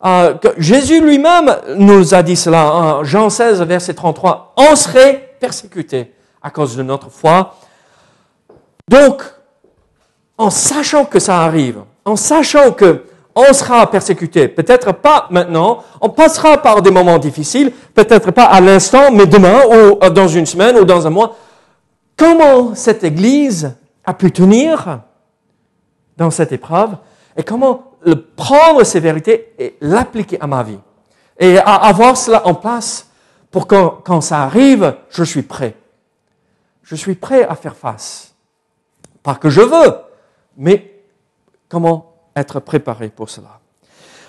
euh, 0.06 0.34
que 0.36 0.48
Jésus 0.58 1.02
lui-même 1.02 1.54
nous 1.76 2.16
a 2.16 2.24
dit 2.24 2.38
cela, 2.38 2.72
en 2.74 3.04
Jean 3.04 3.30
16, 3.30 3.62
verset 3.64 3.96
33, 3.96 4.54
on 4.56 4.76
serait 4.78 5.36
persécuté 5.42 6.14
à 6.42 6.50
cause 6.50 6.76
de 6.76 6.84
notre 6.84 7.10
foi. 7.10 7.56
Donc, 8.88 9.24
en 10.38 10.50
sachant 10.50 11.06
que 11.06 11.20
ça 11.20 11.42
arrive, 11.42 11.82
en 12.06 12.16
sachant 12.16 12.72
que 12.72 13.04
on 13.36 13.54
sera 13.54 13.90
persécuté, 13.92 14.48
peut-être 14.48 14.94
pas 14.94 15.28
maintenant, 15.30 15.84
on 16.02 16.10
passera 16.10 16.58
par 16.58 16.82
des 16.82 16.90
moments 16.90 17.20
difficiles, 17.20 17.72
peut-être 17.94 18.32
pas 18.32 18.46
à 18.46 18.60
l'instant, 18.60 19.12
mais 19.12 19.28
demain 19.28 19.62
ou 19.68 20.04
euh, 20.04 20.10
dans 20.10 20.28
une 20.28 20.48
semaine 20.48 20.76
ou 20.78 20.86
dans 20.86 21.06
un 21.06 21.12
mois. 21.12 21.36
Comment 22.16 22.74
cette 22.74 23.04
Église 23.04 23.76
a 24.04 24.14
pu 24.16 24.32
tenir 24.32 25.02
dans 26.18 26.32
cette 26.32 26.52
épreuve 26.52 26.96
et 27.36 27.44
comment 27.44 27.92
prendre 28.36 28.84
ces 28.84 29.00
vérités 29.00 29.54
et 29.60 29.78
l'appliquer 29.82 30.40
à 30.42 30.48
ma 30.48 30.64
vie 30.64 30.80
et 31.40 31.60
à 31.60 31.76
avoir 31.76 32.18
cela 32.18 32.48
en 32.48 32.56
place 32.56 33.08
pour 33.52 33.68
que 33.68 33.76
quand 34.04 34.22
ça 34.22 34.44
arrive, 34.44 34.96
je 35.10 35.24
suis 35.24 35.44
prêt. 35.44 35.76
Je 36.88 36.96
suis 36.96 37.16
prêt 37.16 37.44
à 37.44 37.56
faire 37.56 37.76
face. 37.76 38.34
Pas 39.22 39.36
que 39.36 39.50
je 39.50 39.60
veux, 39.60 39.94
mais 40.56 41.04
comment 41.68 42.14
être 42.34 42.62
préparé 42.62 43.10
pour 43.10 43.30
cela. 43.30 43.60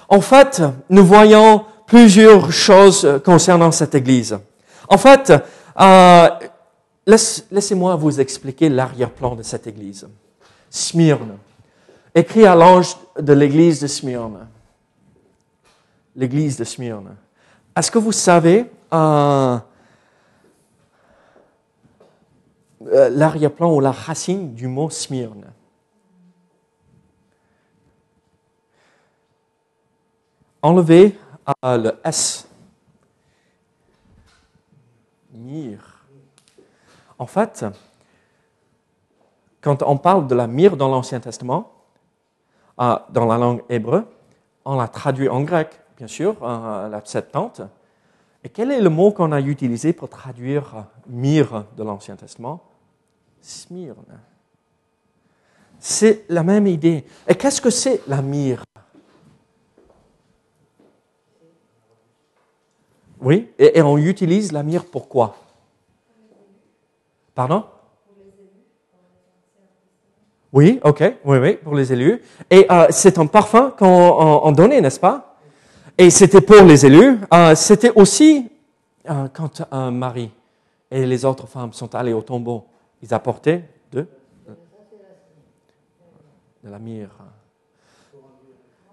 En 0.08 0.20
fait, 0.20 0.60
nous 0.90 1.06
voyons 1.06 1.64
plusieurs 1.86 2.50
choses 2.50 3.20
concernant 3.24 3.70
cette 3.70 3.94
Église. 3.94 4.36
En 4.88 4.98
fait, 4.98 5.32
euh, 5.80 6.28
laissez-moi 7.06 7.94
vous 7.94 8.18
expliquer 8.18 8.68
l'arrière-plan 8.68 9.36
de 9.36 9.44
cette 9.44 9.68
Église. 9.68 10.08
Smyrne, 10.68 11.38
écrit 12.12 12.44
à 12.44 12.56
l'ange 12.56 12.96
de 13.20 13.32
l'Église 13.34 13.80
de 13.80 13.86
Smyrne. 13.86 14.48
L'Église 16.16 16.56
de 16.56 16.64
Smyrne. 16.64 17.14
Est-ce 17.76 17.92
que 17.92 18.00
vous 18.00 18.10
savez 18.10 18.64
euh, 18.92 19.58
euh, 22.92 23.08
l'arrière-plan 23.10 23.72
ou 23.72 23.80
la 23.80 23.92
racine 23.92 24.54
du 24.54 24.66
mot 24.66 24.90
Smyrne 24.90 25.52
enlevez 30.62 31.18
euh, 31.64 31.78
le 31.78 31.92
S. 32.04 32.48
Mire. 35.32 36.04
En 37.18 37.26
fait, 37.26 37.64
quand 39.60 39.82
on 39.82 39.96
parle 39.96 40.26
de 40.26 40.34
la 40.34 40.46
mire 40.46 40.76
dans 40.76 40.88
l'Ancien 40.88 41.20
Testament, 41.20 41.72
euh, 42.80 42.96
dans 43.10 43.26
la 43.26 43.38
langue 43.38 43.62
hébreu, 43.68 44.06
on 44.64 44.76
la 44.76 44.88
traduit 44.88 45.28
en 45.28 45.42
grec, 45.42 45.80
bien 45.96 46.06
sûr, 46.06 46.36
euh, 46.42 46.88
la 46.88 47.00
Septante. 47.04 47.62
Et 48.44 48.48
quel 48.48 48.70
est 48.70 48.80
le 48.80 48.90
mot 48.90 49.10
qu'on 49.10 49.32
a 49.32 49.40
utilisé 49.40 49.92
pour 49.92 50.08
traduire 50.08 50.86
mire 51.08 51.64
de 51.76 51.82
l'Ancien 51.82 52.16
Testament? 52.16 52.67
Smyrne. 53.40 54.20
C'est 55.78 56.24
la 56.28 56.42
même 56.42 56.66
idée. 56.66 57.04
Et 57.26 57.34
qu'est-ce 57.34 57.60
que 57.60 57.70
c'est 57.70 58.02
la 58.08 58.20
mire 58.20 58.64
Oui, 63.20 63.48
et, 63.58 63.82
on 63.82 63.96
utilise 63.98 64.52
la 64.52 64.62
myrrhe 64.62 64.84
pourquoi 64.84 65.36
Pardon? 67.34 67.64
Oui, 70.52 70.80
ok, 70.82 71.02
oui, 71.24 71.38
oui, 71.38 71.56
pour 71.56 71.74
les 71.74 71.92
élus. 71.92 72.22
Et 72.48 72.66
euh, 72.70 72.86
c'est 72.90 73.18
un 73.18 73.26
parfum 73.26 73.74
qu'on 73.78 74.50
donnait, 74.52 74.80
n'est-ce 74.80 75.00
pas? 75.00 75.36
Et 75.96 76.10
c'était 76.10 76.40
pour 76.40 76.62
les 76.62 76.86
élus. 76.86 77.18
Euh, 77.34 77.54
c'était 77.54 77.92
aussi 77.94 78.48
euh, 79.10 79.28
quand 79.32 79.62
un 79.70 79.90
mari 79.90 80.30
et 80.90 81.04
les 81.04 81.24
autres 81.24 81.46
femmes 81.46 81.72
sont 81.72 81.94
allées 81.94 82.12
au 82.12 82.22
tombeau, 82.22 82.64
ils 83.02 83.14
apportaient 83.14 83.68
de, 83.92 84.06
de 86.64 86.70
la 86.70 86.78
myrrhe. 86.78 87.10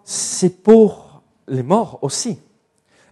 C'est 0.03 0.61
pour 0.61 1.21
les 1.47 1.63
morts 1.63 1.99
aussi. 2.01 2.39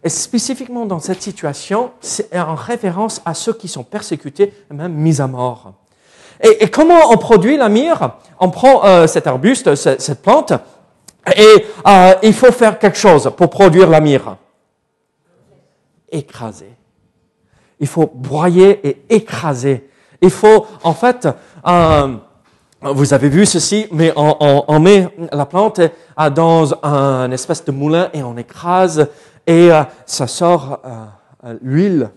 Et 0.04 0.10
spécifiquement 0.10 0.86
dans 0.86 1.00
cette 1.00 1.22
situation, 1.22 1.92
c'est 2.02 2.38
en 2.38 2.56
référence 2.56 3.22
à 3.26 3.34
ceux 3.34 3.54
qui 3.54 3.68
sont 3.68 3.84
persécutés 3.84 4.54
et 4.70 4.74
même 4.74 4.94
mis 4.94 5.22
à 5.22 5.28
mort. 5.28 5.74
Et, 6.42 6.68
comment 6.70 7.12
on 7.12 7.18
produit 7.18 7.56
la 7.56 7.70
myrrhe? 7.70 8.12
On 8.40 8.50
prend 8.50 8.84
euh, 8.84 9.08
cet 9.08 9.28
arbuste, 9.28 9.76
cette, 9.76 10.22
plante, 10.22 10.52
et 11.38 11.66
euh, 11.88 12.16
il 12.22 12.34
faut 12.34 12.52
faire 12.52 12.80
quelque 12.80 12.98
chose 12.98 13.32
pour 13.38 13.50
produire 13.50 13.90
la 13.90 14.02
myrrhe. 14.02 14.36
Écraser. 16.12 16.74
Il 17.80 17.88
faut 17.88 18.12
broyer 18.14 18.86
et 18.86 19.06
écraser. 19.10 19.90
Il 20.24 20.32
faut, 20.32 20.66
en 20.84 20.94
fait, 20.94 21.28
euh, 21.68 22.16
vous 22.82 23.14
avez 23.14 23.28
vu 23.28 23.46
ceci, 23.46 23.88
mais 23.92 24.14
on, 24.16 24.80
met 24.80 25.14
la 25.34 25.46
plante 25.46 25.82
dans 26.34 26.74
un 26.82 27.30
espèce 27.32 27.66
de 27.66 27.74
moulin 27.74 28.10
et 28.14 28.24
on 28.24 28.38
écrase 28.38 29.10
et 29.46 29.70
euh, 29.70 29.84
ça 30.06 30.28
sort 30.28 30.80
euh, 30.86 31.06
euh, 31.44 31.58
l'huile 31.62 32.10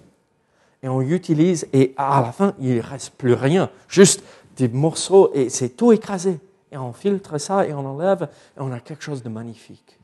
et 0.85 0.89
on 0.89 1.01
utilise 1.01 1.67
et 1.73 1.95
à 1.97 2.21
la 2.21 2.31
fin 2.31 2.53
il 2.61 2.79
reste 2.81 3.11
plus 3.11 3.35
rien, 3.35 3.71
juste 3.89 4.23
des 4.57 4.69
morceaux 4.69 5.33
et 5.35 5.49
c'est 5.49 5.71
tout 5.71 5.93
écrasé. 5.93 6.39
Et 6.71 6.77
on 6.77 6.93
filtre 6.93 7.39
ça 7.39 7.67
et 7.67 7.73
on 7.73 7.85
enlève 7.85 8.29
et 8.57 8.61
on 8.61 8.73
a 8.73 8.79
quelque 8.79 9.03
chose 9.03 9.23
de 9.23 9.29
magnifique. 9.29 9.99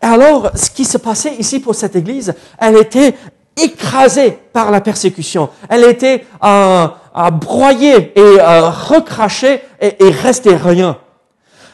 Et 0.00 0.06
alors, 0.06 0.50
ce 0.56 0.70
qui 0.70 0.84
se 0.84 0.98
passait 0.98 1.34
ici 1.34 1.58
pour 1.58 1.74
cette 1.74 1.96
église, 1.96 2.34
elle 2.58 2.76
était 2.76 3.14
écrasée 3.56 4.38
par 4.52 4.70
la 4.70 4.80
persécution. 4.80 5.50
Elle 5.68 5.84
était 5.84 6.24
euh, 6.42 6.88
broyée 7.32 8.12
et 8.18 8.40
recrachée 8.40 9.62
et, 9.80 10.04
et 10.04 10.10
restait 10.10 10.56
rien. 10.56 10.96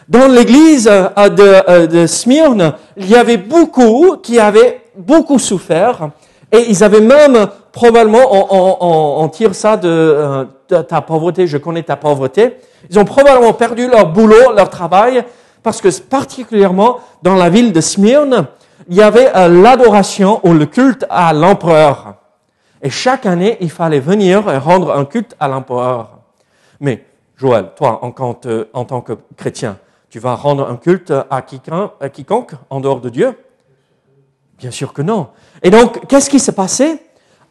Dans 0.08 0.28
l'église 0.28 0.86
euh, 0.86 1.08
euh, 1.18 1.86
de, 1.86 2.06
Smyrne, 2.06 2.74
il 2.96 3.10
y 3.10 3.16
avait 3.16 3.38
beaucoup 3.38 4.16
qui 4.22 4.38
avaient 4.38 4.80
beaucoup 4.96 5.40
souffert 5.40 6.10
et 6.52 6.64
ils 6.68 6.84
avaient 6.84 7.00
même 7.00 7.48
probablement, 7.72 9.20
on, 9.20 9.28
tire 9.28 9.54
ça 9.54 9.78
euh, 9.82 10.44
de, 10.68 10.82
ta 10.82 11.00
pauvreté, 11.00 11.48
je 11.48 11.58
connais 11.58 11.82
ta 11.82 11.96
pauvreté, 11.96 12.56
ils 12.88 12.98
ont 13.00 13.04
probablement 13.04 13.52
perdu 13.52 13.88
leur 13.88 14.06
boulot, 14.06 14.52
leur 14.54 14.70
travail, 14.70 15.24
parce 15.64 15.80
que 15.80 15.88
particulièrement 16.02 17.00
dans 17.22 17.34
la 17.34 17.50
ville 17.50 17.72
de 17.72 17.80
Smyrne, 17.80 18.46
il 18.88 18.94
y 18.94 19.02
avait 19.02 19.32
l'adoration 19.48 20.38
ou 20.44 20.52
le 20.52 20.66
culte 20.66 21.04
à 21.10 21.32
l'empereur. 21.32 22.14
Et 22.82 22.90
chaque 22.90 23.26
année, 23.26 23.56
il 23.60 23.70
fallait 23.70 24.00
venir 24.00 24.44
rendre 24.62 24.94
un 24.94 25.04
culte 25.04 25.34
à 25.40 25.48
l'empereur. 25.48 26.18
Mais 26.80 27.04
Joël, 27.36 27.70
toi, 27.76 28.00
en, 28.02 28.14
en 28.72 28.84
tant 28.84 29.00
que 29.00 29.14
chrétien, 29.36 29.78
tu 30.10 30.18
vas 30.18 30.34
rendre 30.34 30.68
un 30.68 30.76
culte 30.76 31.12
à 31.30 31.42
quiconque 31.42 32.52
en 32.70 32.80
dehors 32.80 33.00
de 33.00 33.08
Dieu? 33.08 33.36
Bien 34.58 34.70
sûr 34.70 34.92
que 34.92 35.02
non. 35.02 35.28
Et 35.62 35.70
donc, 35.70 36.06
qu'est-ce 36.06 36.30
qui 36.30 36.38
s'est 36.38 36.52
passé? 36.52 37.02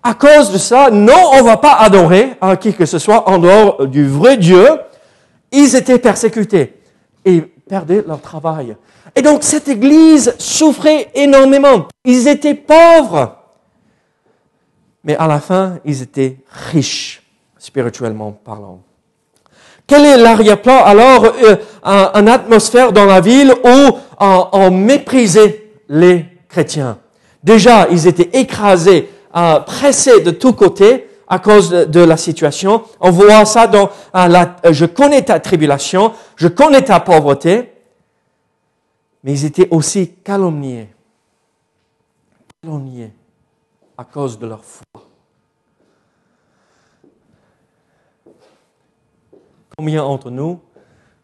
À 0.02 0.14
cause 0.14 0.52
de 0.52 0.58
ça, 0.58 0.90
non, 0.92 1.32
on 1.34 1.38
ne 1.38 1.44
va 1.44 1.58
pas 1.58 1.74
adorer 1.74 2.34
à 2.42 2.56
qui 2.58 2.74
que 2.74 2.86
ce 2.86 3.00
soit 3.00 3.28
en 3.30 3.40
dehors 3.40 3.88
du 3.88 4.08
vrai 4.08 4.38
Dieu. 4.38 4.68
Ils 5.52 5.76
étaient 5.76 6.00
persécutés 6.00 6.80
et 7.26 7.42
perdaient 7.42 8.04
leur 8.08 8.22
travail. 8.22 8.76
Et 9.16 9.22
donc, 9.22 9.44
cette 9.44 9.68
Église 9.68 10.36
souffrait 10.38 11.10
énormément. 11.16 11.88
Ils 12.04 12.28
étaient 12.28 12.54
pauvres. 12.54 13.38
Mais 15.06 15.16
à 15.18 15.28
la 15.28 15.40
fin, 15.40 15.78
ils 15.86 16.02
étaient 16.02 16.38
riches, 16.50 17.22
spirituellement 17.60 18.32
parlant. 18.32 18.82
Quel 19.88 20.04
est 20.04 20.18
l'arrière-plan 20.18 20.84
alors 20.84 21.26
euh, 21.26 21.56
Une 21.84 22.28
atmosphère 22.28 22.92
dans 22.92 23.06
la 23.06 23.22
ville 23.22 23.54
où 23.64 23.98
on, 24.20 24.72
méprisait 24.72 25.70
les 25.88 26.26
chrétiens? 26.50 26.98
Déjà, 27.44 27.88
ils 27.92 28.08
étaient 28.08 28.40
écrasés, 28.40 29.10
euh, 29.36 29.60
pressés 29.60 30.22
de 30.22 30.32
tous 30.32 30.54
côtés 30.54 31.08
à 31.28 31.38
cause 31.38 31.70
de, 31.70 32.00
la 32.00 32.18
situation. 32.18 32.84
On 33.00 33.12
voit 33.12 33.46
ça 33.46 33.68
dans 33.68 33.92
euh, 34.16 34.28
la, 34.28 34.56
je 34.72 34.88
connais 34.88 35.22
ta 35.22 35.40
tribulation, 35.40 36.14
je 36.36 36.48
connais 36.48 36.82
ta 36.82 37.00
pauvreté, 37.00 37.72
mais 39.24 39.34
ils 39.34 39.46
étaient 39.46 39.68
aussi 39.70 40.14
calomniés, 40.24 40.90
calomniés 42.64 43.12
à 43.98 44.04
cause 44.04 44.38
de 44.40 44.48
leur 44.48 44.64
foi. 44.64 44.84
Combien 49.78 50.04
d'entre 50.04 50.30
nous, 50.30 50.62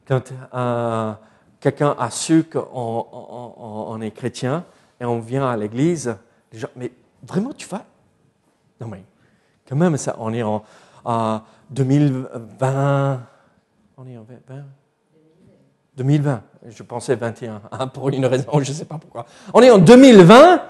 quand 0.05 0.21
euh, 0.53 1.13
quelqu'un 1.59 1.95
a 1.97 2.09
su 2.09 2.43
qu'on 2.43 4.01
est 4.01 4.11
chrétien 4.11 4.65
et 4.99 5.05
on 5.05 5.19
vient 5.19 5.49
à 5.49 5.55
l'église, 5.55 6.17
gens, 6.51 6.67
mais 6.75 6.91
vraiment 7.23 7.53
tu 7.53 7.67
vas? 7.67 7.85
Non 8.79 8.87
mais, 8.87 9.03
quand 9.67 9.75
même, 9.75 9.95
ça, 9.97 10.15
on 10.19 10.33
est 10.33 10.43
en 10.43 10.63
2020, 11.69 13.21
on 13.97 14.07
est 14.07 14.17
en 14.17 14.23
2020 14.23 14.63
2020. 15.97 16.43
Je 16.69 16.83
pensais 16.83 17.15
21, 17.15 17.61
hein, 17.71 17.87
pour 17.87 18.09
une 18.09 18.25
raison, 18.25 18.47
je 18.53 18.69
ne 18.69 18.75
sais 18.75 18.85
pas 18.85 18.97
pourquoi. 18.97 19.25
On 19.53 19.61
est 19.61 19.71
en 19.71 19.77
2020 19.77 20.61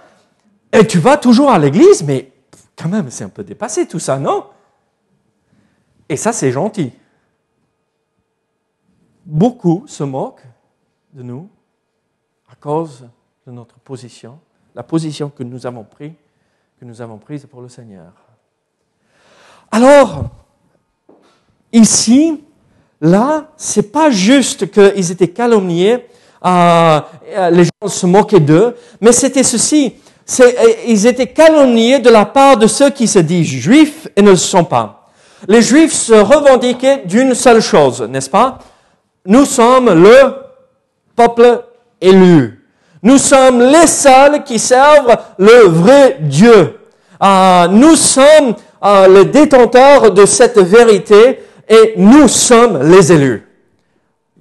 et 0.71 0.87
tu 0.87 0.99
vas 0.99 1.17
toujours 1.17 1.51
à 1.51 1.59
l'église, 1.59 2.03
mais 2.03 2.31
quand 2.75 2.89
même, 2.89 3.09
c'est 3.09 3.23
un 3.23 3.29
peu 3.29 3.43
dépassé 3.43 3.87
tout 3.87 3.99
ça, 3.99 4.17
non? 4.17 4.45
Et 6.07 6.17
ça, 6.17 6.33
c'est 6.33 6.51
gentil. 6.51 6.91
Beaucoup 9.25 9.85
se 9.87 10.03
moquent 10.03 10.45
de 11.13 11.23
nous 11.23 11.49
à 12.51 12.55
cause 12.55 13.07
de 13.45 13.51
notre 13.51 13.75
position, 13.79 14.39
la 14.75 14.83
position 14.83 15.29
que 15.29 15.43
nous 15.43 15.65
avons 15.65 15.83
prise, 15.83 16.13
que 16.79 16.85
nous 16.85 17.01
avons 17.01 17.17
prise 17.17 17.45
pour 17.45 17.61
le 17.61 17.69
Seigneur. 17.69 18.11
Alors, 19.71 20.25
ici, 21.71 22.43
là, 22.99 23.51
c'est 23.55 23.91
pas 23.91 24.09
juste 24.09 24.71
qu'ils 24.71 25.11
étaient 25.11 25.29
calomniés, 25.29 26.07
euh, 26.43 27.01
les 27.51 27.63
gens 27.63 27.87
se 27.87 28.05
moquaient 28.05 28.39
d'eux, 28.39 28.75
mais 28.99 29.11
c'était 29.11 29.43
ceci. 29.43 29.95
Ils 30.87 31.07
étaient 31.07 31.27
calomniés 31.27 31.99
de 31.99 32.09
la 32.09 32.25
part 32.25 32.57
de 32.57 32.67
ceux 32.67 32.89
qui 32.89 33.07
se 33.07 33.19
disent 33.19 33.47
juifs 33.47 34.07
et 34.15 34.21
ne 34.21 34.31
le 34.31 34.35
sont 34.35 34.63
pas. 34.63 35.09
Les 35.47 35.61
juifs 35.61 35.93
se 35.93 36.13
revendiquaient 36.13 37.03
d'une 37.05 37.33
seule 37.33 37.61
chose, 37.61 38.01
n'est-ce 38.03 38.29
pas? 38.29 38.59
Nous 39.25 39.45
sommes 39.45 39.93
le 39.93 40.35
peuple 41.15 41.63
élu. 41.99 42.59
Nous 43.03 43.17
sommes 43.17 43.61
les 43.61 43.87
seuls 43.87 44.43
qui 44.43 44.59
servent 44.59 45.17
le 45.37 45.67
vrai 45.67 46.17
Dieu. 46.21 46.79
Euh, 47.23 47.67
nous 47.67 47.95
sommes 47.95 48.55
euh, 48.83 49.07
les 49.07 49.25
détenteurs 49.25 50.11
de 50.11 50.25
cette 50.25 50.59
vérité 50.59 51.39
et 51.67 51.93
nous 51.97 52.27
sommes 52.27 52.89
les 52.91 53.11
élus. 53.11 53.47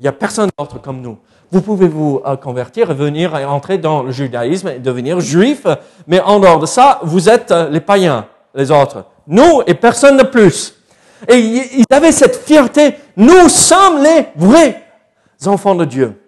Il 0.00 0.04
n'y 0.04 0.08
a 0.08 0.12
personne 0.12 0.48
d'autre 0.58 0.80
comme 0.80 1.02
nous. 1.02 1.18
Vous 1.52 1.60
pouvez 1.60 1.86
vous 1.86 2.22
euh, 2.24 2.34
convertir, 2.36 2.94
venir 2.94 3.36
et 3.36 3.44
entrer 3.44 3.76
dans 3.76 4.02
le 4.02 4.10
judaïsme 4.10 4.68
et 4.68 4.78
devenir 4.78 5.20
juif, 5.20 5.66
mais 6.06 6.20
en 6.20 6.40
dehors 6.40 6.58
de 6.58 6.64
ça, 6.64 7.00
vous 7.02 7.28
êtes 7.28 7.50
euh, 7.50 7.68
les 7.68 7.82
païens, 7.82 8.26
les 8.54 8.70
autres. 8.70 9.04
Nous 9.26 9.60
et 9.66 9.74
personne 9.74 10.16
de 10.16 10.22
plus. 10.22 10.74
Et 11.28 11.36
ils 11.38 11.84
avaient 11.92 12.12
cette 12.12 12.36
fierté, 12.36 12.94
nous 13.14 13.50
sommes 13.50 14.02
les 14.02 14.28
vrais 14.36 14.82
enfants 15.44 15.74
de 15.74 15.84
Dieu. 15.84 16.18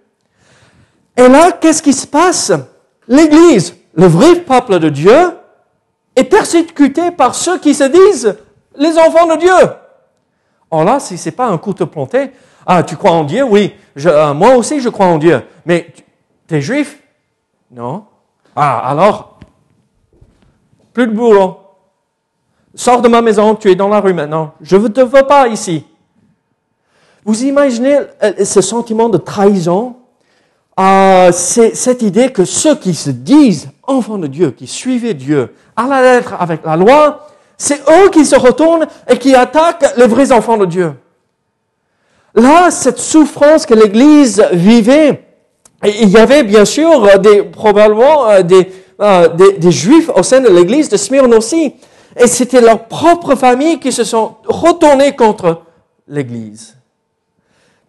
Et 1.17 1.27
là, 1.29 1.53
qu'est-ce 1.53 1.83
qui 1.83 1.95
se 1.95 2.07
passe? 2.07 2.53
L'Église, 3.09 3.75
le 3.95 4.07
vrai 4.07 4.37
peuple 4.41 4.81
de 4.81 4.91
Dieu, 4.91 5.33
est 6.15 6.25
persécuté 6.25 7.11
par 7.11 7.35
ceux 7.35 7.59
qui 7.59 7.73
se 7.73 7.85
disent 7.85 8.37
les 8.77 8.99
enfants 8.99 9.29
de 9.29 9.39
Dieu. 9.39 9.71
Or 10.71 10.85
là, 10.85 11.01
si 11.01 11.17
ce 11.17 11.31
n'est 11.31 11.35
pas 11.35 11.47
un 11.47 11.57
coup 11.57 11.73
de 11.73 11.85
planté, 11.85 12.33
ah, 12.67 12.83
tu 12.83 12.97
crois 12.97 13.13
en 13.13 13.25
Dieu? 13.25 13.43
Oui. 13.43 13.73
Euh, 14.05 14.35
moi 14.35 14.55
aussi, 14.55 14.81
je 14.81 14.89
crois 14.89 15.07
en 15.07 15.19
Dieu. 15.19 15.43
Mais 15.67 15.93
tu 16.49 16.55
es 16.55 16.61
juif? 16.61 17.03
Non. 17.71 18.05
Ah, 18.55 18.79
alors, 18.89 19.39
plus 20.93 21.07
de 21.07 21.13
boulot. 21.13 21.59
Sors 22.75 23.03
de 23.03 23.09
ma 23.09 23.23
maison, 23.23 23.55
tu 23.55 23.71
es 23.71 23.75
dans 23.75 23.89
la 23.89 24.01
rue 24.01 24.15
maintenant. 24.15 24.55
Je 24.61 24.77
ne 24.77 24.89
te 24.89 25.01
veux 25.01 25.25
pas 25.25 25.49
ici. 25.49 25.85
Vous 27.25 27.45
imaginez 27.45 27.99
euh, 28.23 28.45
ce 28.45 28.61
sentiment 28.61 29.09
de 29.09 29.19
trahison? 29.19 29.97
C'est 31.33 31.77
cette 31.77 32.03
idée 32.03 32.33
que 32.33 32.45
ceux 32.45 32.75
qui 32.75 32.95
se 32.95 33.11
disent 33.11 33.71
enfants 33.83 34.19
de 34.19 34.27
Dieu, 34.27 34.51
qui 34.51 34.67
suivaient 34.67 35.15
Dieu 35.15 35.55
à 35.77 35.87
la 35.87 36.03
lettre 36.03 36.35
avec 36.41 36.65
la 36.65 36.77
loi, 36.77 37.29
c'est 37.57 37.81
eux 37.89 38.09
qui 38.11 38.25
se 38.25 38.35
retournent 38.35 38.87
et 39.07 39.19
qui 39.19 39.35
attaquent 39.35 39.95
les 39.97 40.07
vrais 40.07 40.33
enfants 40.33 40.57
de 40.57 40.67
Dieu. 40.67 40.95
Là, 42.35 42.71
cette 42.71 42.99
souffrance 42.99 43.67
que 43.67 43.75
l'Église 43.75 44.43
vivait, 44.53 45.25
il 45.85 46.09
y 46.09 46.17
avait 46.17 46.45
bien 46.45 46.65
sûr 46.65 47.19
des, 47.19 47.43
probablement 47.43 48.29
euh, 48.29 48.43
euh, 49.01 49.29
des, 49.29 49.53
des, 49.59 49.73
Juifs 49.73 50.11
au 50.15 50.23
sein 50.23 50.41
de 50.41 50.49
l'Église 50.49 50.89
de 50.89 50.97
Smyrne 50.97 51.35
aussi. 51.35 51.75
Et 52.17 52.27
c'était 52.27 52.61
leur 52.61 52.87
propre 52.87 53.35
famille 53.35 53.81
qui 53.81 53.93
se 53.93 54.05
sont 54.05 54.37
retournés 54.47 55.15
contre 55.15 55.63
l'Église. 56.09 56.77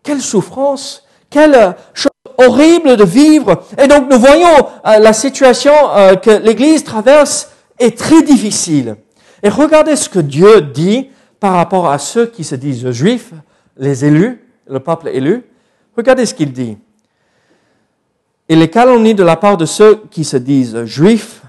Quelle 0.02 0.22
souffrance, 0.22 1.04
quelle 1.30 1.76
chose 1.94 2.12
horrible 2.38 2.98
de 2.98 3.04
vivre. 3.04 3.64
Et 3.82 3.88
donc 3.88 4.10
nous 4.10 4.20
voyons 4.20 4.68
euh, 4.86 5.00
la 5.00 5.14
situation 5.14 5.74
que 6.22 6.32
l'Église 6.44 6.84
traverse 6.84 7.52
est 7.80 7.98
très 7.98 8.24
difficile. 8.24 8.98
Et 9.42 9.50
regardez 9.50 9.96
ce 9.96 10.10
que 10.10 10.20
Dieu 10.20 10.62
dit 10.62 11.10
par 11.40 11.54
rapport 11.54 11.90
à 11.90 11.98
ceux 11.98 12.26
qui 12.26 12.44
se 12.44 12.56
disent 12.56 12.90
juifs, 12.92 13.34
les 13.78 14.06
élus, 14.06 14.42
le 14.68 14.80
peuple 14.80 15.10
élu. 15.10 15.44
Regardez 15.96 16.26
ce 16.26 16.34
qu'il 16.34 16.52
dit. 16.52 16.78
Et 18.50 18.56
les 18.56 18.70
calomnies 18.70 19.16
de 19.16 19.24
la 19.24 19.36
part 19.36 19.58
de 19.58 19.66
ceux 19.66 20.04
qui 20.12 20.24
se 20.24 20.38
disent 20.38 20.84
juifs 20.86 21.44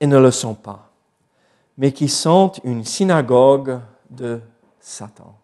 et 0.00 0.06
ne 0.06 0.18
le 0.18 0.30
sont 0.30 0.54
pas, 0.54 0.90
mais 1.78 1.92
qui 1.92 2.08
sont 2.08 2.52
une 2.64 2.84
synagogue 2.84 3.78
de 4.10 4.40
Satan. 4.80 5.36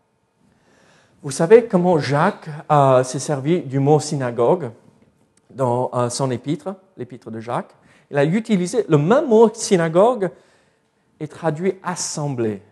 Vous 1.23 1.31
savez 1.31 1.67
comment 1.67 1.99
Jacques 1.99 2.49
s'est 3.05 3.19
servi 3.19 3.61
du 3.61 3.79
mot 3.79 4.01
synagogue 4.01 4.71
dans 5.51 5.91
euh, 5.95 6.09
son 6.11 6.31
épître, 6.31 6.75
l'épître 6.97 7.31
de 7.31 7.41
Jacques? 7.41 7.75
Il 8.11 8.19
a 8.19 8.25
utilisé 8.25 8.85
le 8.89 8.99
même 8.99 9.29
mot 9.29 9.51
synagogue 9.53 10.31
est 11.21 11.29
traduit 11.29 11.75
assemblée. 11.83 12.63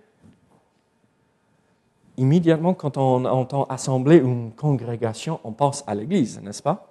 Immédiatement, 2.16 2.74
quand 2.74 2.96
on 2.96 3.24
entend 3.24 3.64
assemblée 3.64 4.20
ou 4.20 4.28
une 4.28 4.52
congrégation, 4.52 5.40
on 5.44 5.52
pense 5.52 5.84
à 5.86 5.94
l'Église, 5.94 6.40
n'est-ce 6.42 6.62
pas? 6.62 6.88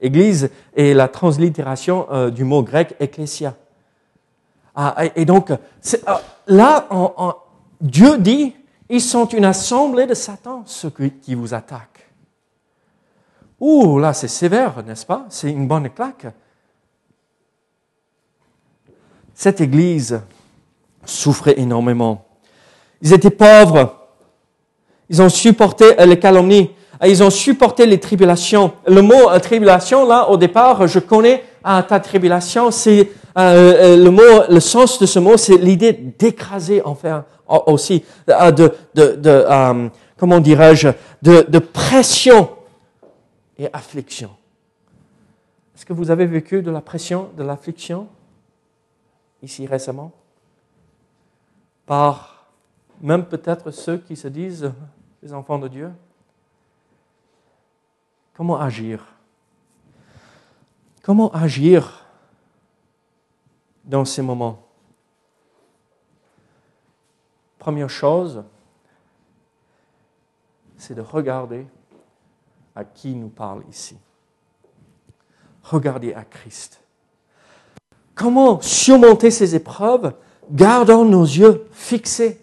Église 0.00 0.50
est 0.76 0.94
la 0.94 1.08
translittération 1.08 2.06
euh, 2.10 2.30
du 2.30 2.44
mot 2.44 2.62
grec 2.62 2.94
ecclesia. 3.00 3.54
Ah, 4.74 4.94
et 5.16 5.24
donc, 5.24 5.50
euh, 5.50 5.56
là, 6.46 6.86
Dieu 7.80 8.18
dit, 8.18 8.54
ils 8.88 9.00
sont 9.00 9.26
une 9.26 9.44
assemblée 9.44 10.06
de 10.06 10.14
Satan, 10.14 10.62
ceux 10.66 10.90
qui 10.90 11.34
vous 11.34 11.52
attaquent. 11.52 12.08
Ouh, 13.60 13.98
là, 13.98 14.12
c'est 14.12 14.28
sévère, 14.28 14.82
n'est-ce 14.84 15.04
pas? 15.04 15.26
C'est 15.30 15.50
une 15.50 15.66
bonne 15.66 15.90
claque. 15.90 16.26
Cette 19.34 19.60
Église, 19.60 20.20
souffraient 21.04 21.58
énormément. 21.58 22.24
Ils 23.02 23.12
étaient 23.12 23.30
pauvres. 23.30 23.97
Ils 25.10 25.22
ont 25.22 25.28
supporté 25.28 25.94
les 26.06 26.18
calomnies. 26.18 26.70
Ils 27.06 27.22
ont 27.22 27.30
supporté 27.30 27.86
les 27.86 28.00
tribulations. 28.00 28.72
Le 28.86 29.02
mot 29.02 29.30
euh, 29.30 29.38
tribulation, 29.38 30.06
là, 30.06 30.28
au 30.30 30.36
départ, 30.36 30.86
je 30.88 30.98
connais 30.98 31.44
à 31.62 31.82
ta 31.82 32.00
tribulation, 32.00 32.70
c'est 32.70 33.10
euh, 33.36 33.94
euh, 33.96 33.96
le 33.96 34.10
mot, 34.10 34.22
le 34.48 34.58
sens 34.60 34.98
de 34.98 35.06
ce 35.06 35.18
mot, 35.18 35.36
c'est 35.36 35.58
l'idée 35.58 35.92
d'écraser, 35.92 36.82
enfin, 36.84 37.24
aussi, 37.66 38.04
de, 38.26 38.72
de, 38.94 39.14
de 39.14 39.90
comment 40.16 40.40
dirais-je, 40.40 40.88
de, 41.22 41.46
de 41.48 41.58
pression 41.58 42.50
et 43.58 43.68
affliction. 43.72 44.30
Est-ce 45.76 45.86
que 45.86 45.92
vous 45.92 46.10
avez 46.10 46.26
vécu 46.26 46.62
de 46.62 46.70
la 46.70 46.80
pression, 46.80 47.28
de 47.36 47.44
l'affliction 47.44 48.08
ici 49.42 49.66
récemment? 49.66 50.10
Par 51.86 52.48
même 53.00 53.24
peut-être 53.24 53.70
ceux 53.70 53.98
qui 53.98 54.16
se 54.16 54.26
disent 54.28 54.72
les 55.22 55.32
enfants 55.32 55.58
de 55.58 55.68
Dieu 55.68 55.92
Comment 58.38 58.60
agir? 58.60 59.04
Comment 61.02 61.28
agir 61.32 62.06
dans 63.84 64.04
ces 64.04 64.22
moments? 64.22 64.62
Première 67.58 67.90
chose, 67.90 68.44
c'est 70.76 70.94
de 70.94 71.00
regarder 71.00 71.66
à 72.76 72.84
qui 72.84 73.12
nous 73.12 73.28
parle 73.28 73.64
ici. 73.68 73.98
Regardez 75.64 76.14
à 76.14 76.22
Christ. 76.22 76.80
Comment 78.14 78.60
surmonter 78.60 79.32
ces 79.32 79.56
épreuves? 79.56 80.14
Gardons 80.48 81.04
nos 81.04 81.24
yeux 81.24 81.66
fixés 81.72 82.40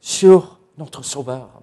sur 0.00 0.58
notre 0.78 1.02
Sauveur. 1.02 1.60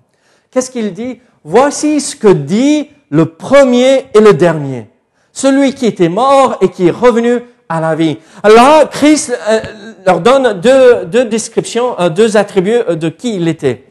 Qu'est-ce 0.54 0.70
qu'il 0.70 0.94
dit? 0.94 1.20
Voici 1.44 2.00
ce 2.00 2.16
que 2.16 2.28
dit 2.28 2.88
le 3.10 3.26
premier 3.26 4.06
et 4.14 4.20
le 4.20 4.34
dernier, 4.34 4.88
celui 5.32 5.74
qui 5.74 5.88
était 5.88 6.10
mort 6.10 6.58
et 6.62 6.70
qui 6.70 6.88
est 6.88 6.92
revenu 6.92 7.42
à 7.68 7.82
la 7.82 7.96
vie. 7.96 8.20
Là, 8.44 8.86
Christ 8.86 9.36
euh, 9.50 9.62
leur 10.06 10.20
donne 10.20 10.62
deux, 10.62 11.26
descriptions, 11.26 12.00
euh, 12.00 12.10
deux 12.10 12.38
attributs 12.38 12.84
euh, 12.88 12.96
de 12.96 13.10
qui 13.10 13.36
il 13.36 13.48
était. 13.48 13.86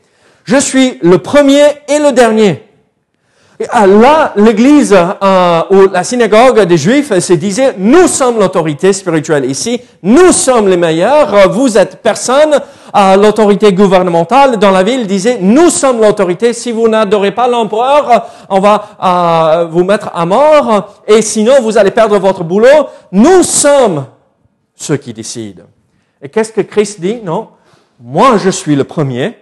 Je 0.44 0.56
suis 0.56 0.98
le 1.02 1.18
premier 1.18 1.64
et 1.88 1.98
le 1.98 2.12
dernier. 2.12 2.62
Ah, 3.70 3.86
là, 3.86 4.32
l'église 4.36 4.92
ou 4.92 5.88
la 5.92 6.02
synagogue 6.02 6.62
des 6.62 6.76
Juifs 6.76 7.16
se 7.16 7.32
disait, 7.32 7.74
nous 7.78 8.08
sommes 8.08 8.40
l'autorité 8.40 8.92
spirituelle 8.92 9.44
ici, 9.44 9.80
nous 10.02 10.32
sommes 10.32 10.68
les 10.68 10.76
meilleurs, 10.76 11.48
vous 11.48 11.78
êtes 11.78 12.02
personne, 12.02 12.60
à 12.92 13.16
l'autorité 13.16 13.72
gouvernementale 13.72 14.58
dans 14.58 14.70
la 14.70 14.82
ville 14.82 15.06
disait, 15.06 15.38
nous 15.40 15.70
sommes 15.70 16.00
l'autorité, 16.00 16.52
si 16.52 16.72
vous 16.72 16.88
n'adorez 16.88 17.32
pas 17.32 17.48
l'empereur, 17.48 18.26
on 18.48 18.60
va 18.60 18.96
euh, 19.02 19.64
vous 19.66 19.84
mettre 19.84 20.10
à 20.14 20.26
mort, 20.26 21.02
et 21.06 21.22
sinon 21.22 21.60
vous 21.62 21.78
allez 21.78 21.90
perdre 21.90 22.18
votre 22.18 22.44
boulot. 22.44 22.88
Nous 23.10 23.42
sommes 23.42 24.06
ceux 24.74 24.96
qui 24.96 25.12
décident. 25.12 25.64
Et 26.20 26.28
qu'est-ce 26.28 26.52
que 26.52 26.60
Christ 26.60 27.00
dit? 27.00 27.20
Non, 27.22 27.48
moi 27.98 28.36
je 28.36 28.50
suis 28.50 28.76
le 28.76 28.84
premier, 28.84 29.38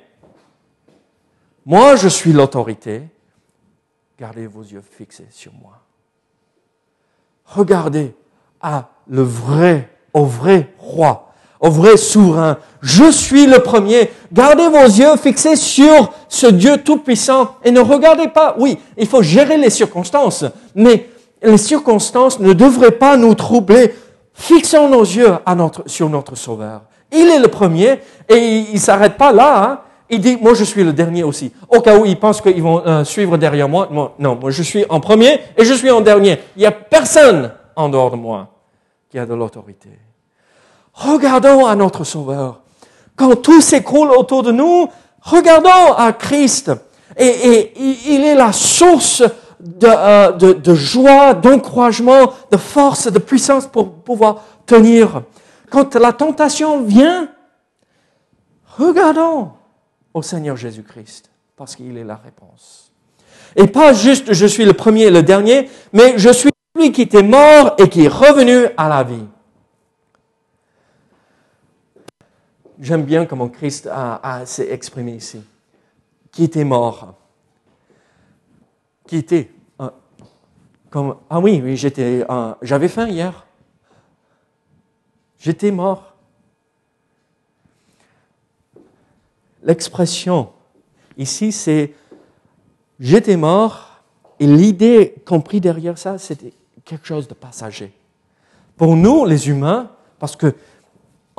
moi 1.66 1.96
je 1.96 2.08
suis 2.08 2.32
l'autorité, 2.32 3.02
gardez 4.18 4.46
vos 4.46 4.62
yeux 4.62 4.82
fixés 4.96 5.28
sur 5.30 5.52
moi. 5.60 5.72
Regardez 7.46 8.14
à 8.60 8.90
le 9.08 9.22
vrai, 9.22 9.90
au 10.12 10.24
vrai 10.24 10.72
roi, 10.78 11.29
au 11.60 11.70
vrai 11.70 11.96
souverain. 11.96 12.56
Je 12.80 13.10
suis 13.10 13.46
le 13.46 13.58
premier. 13.58 14.10
Gardez 14.32 14.68
vos 14.68 14.84
yeux 14.84 15.16
fixés 15.16 15.56
sur 15.56 16.12
ce 16.28 16.46
Dieu 16.46 16.78
tout-puissant 16.78 17.56
et 17.62 17.70
ne 17.70 17.80
regardez 17.80 18.28
pas. 18.28 18.56
Oui, 18.58 18.78
il 18.96 19.06
faut 19.06 19.22
gérer 19.22 19.58
les 19.58 19.70
circonstances, 19.70 20.44
mais 20.74 21.08
les 21.42 21.58
circonstances 21.58 22.40
ne 22.40 22.52
devraient 22.52 22.90
pas 22.90 23.16
nous 23.16 23.34
troubler. 23.34 23.94
Fixons 24.32 24.88
nos 24.88 25.02
yeux 25.02 25.32
à 25.44 25.54
notre, 25.54 25.88
sur 25.88 26.08
notre 26.08 26.34
Sauveur. 26.34 26.82
Il 27.12 27.28
est 27.28 27.38
le 27.38 27.48
premier 27.48 28.00
et 28.28 28.38
il 28.38 28.74
ne 28.74 28.78
s'arrête 28.78 29.16
pas 29.16 29.32
là. 29.32 29.64
Hein. 29.64 29.80
Il 30.08 30.20
dit, 30.20 30.38
moi 30.40 30.54
je 30.54 30.64
suis 30.64 30.82
le 30.82 30.92
dernier 30.92 31.22
aussi. 31.22 31.52
Au 31.68 31.80
cas 31.80 31.98
où 31.98 32.06
ils 32.06 32.18
pensent 32.18 32.40
qu'ils 32.40 32.62
vont 32.62 32.82
euh, 32.86 33.04
suivre 33.04 33.36
derrière 33.36 33.68
moi, 33.68 33.88
non, 34.18 34.38
moi 34.40 34.50
je 34.50 34.62
suis 34.62 34.84
en 34.88 35.00
premier 35.00 35.40
et 35.56 35.64
je 35.64 35.74
suis 35.74 35.90
en 35.90 36.00
dernier. 36.00 36.38
Il 36.56 36.60
n'y 36.60 36.66
a 36.66 36.72
personne 36.72 37.52
en 37.76 37.88
dehors 37.88 38.10
de 38.10 38.16
moi 38.16 38.48
qui 39.10 39.18
a 39.18 39.26
de 39.26 39.34
l'autorité. 39.34 39.90
Regardons 41.00 41.64
à 41.64 41.74
notre 41.76 42.04
Sauveur. 42.04 42.60
Quand 43.16 43.34
tout 43.36 43.62
s'écroule 43.62 44.10
autour 44.10 44.42
de 44.42 44.52
nous, 44.52 44.86
regardons 45.22 45.94
à 45.96 46.12
Christ. 46.12 46.70
Et, 47.16 47.72
il 48.06 48.22
est 48.22 48.34
la 48.34 48.52
source 48.52 49.22
de, 49.60 49.88
euh, 49.88 50.32
de, 50.32 50.52
de 50.52 50.74
joie, 50.74 51.32
d'encouragement, 51.32 52.32
de 52.50 52.56
force, 52.58 53.10
de 53.10 53.18
puissance 53.18 53.66
pour 53.66 53.92
pouvoir 53.94 54.42
tenir. 54.66 55.22
Quand 55.70 55.94
la 55.96 56.12
tentation 56.12 56.82
vient, 56.82 57.28
regardons 58.76 59.52
au 60.12 60.20
Seigneur 60.20 60.56
Jésus-Christ, 60.56 61.30
parce 61.56 61.76
qu'il 61.76 61.96
est 61.96 62.04
la 62.04 62.16
réponse. 62.16 62.92
Et 63.56 63.66
pas 63.66 63.94
juste 63.94 64.34
je 64.34 64.46
suis 64.46 64.66
le 64.66 64.74
premier 64.74 65.04
et 65.04 65.10
le 65.10 65.22
dernier, 65.22 65.70
mais 65.94 66.14
je 66.18 66.30
suis 66.30 66.50
lui 66.78 66.92
qui 66.92 67.02
était 67.02 67.22
mort 67.22 67.74
et 67.78 67.88
qui 67.88 68.04
est 68.04 68.08
revenu 68.08 68.66
à 68.76 68.88
la 68.88 69.02
vie. 69.02 69.24
J'aime 72.80 73.04
bien 73.04 73.26
comment 73.26 73.48
Christ 73.48 73.88
a, 73.92 74.42
s'est 74.46 74.70
exprimé 74.70 75.12
ici. 75.12 75.42
Qui 76.32 76.44
était 76.44 76.64
mort. 76.64 77.14
Qui 79.06 79.16
était 79.16 79.50
comme 80.88 81.16
ah 81.28 81.38
oui 81.38 81.60
oui 81.62 81.76
j'étais 81.76 82.26
j'avais 82.62 82.88
faim 82.88 83.06
hier. 83.06 83.46
J'étais 85.38 85.70
mort. 85.70 86.14
L'expression 89.62 90.50
ici 91.16 91.52
c'est 91.52 91.94
j'étais 92.98 93.36
mort 93.36 94.02
et 94.40 94.46
l'idée 94.46 95.14
compris 95.26 95.60
derrière 95.60 95.98
ça 95.98 96.18
c'était 96.18 96.54
quelque 96.84 97.06
chose 97.06 97.28
de 97.28 97.34
passager. 97.34 97.92
Pour 98.76 98.96
nous, 98.96 99.26
les 99.26 99.48
humains, 99.50 99.90
parce 100.18 100.34
que 100.34 100.54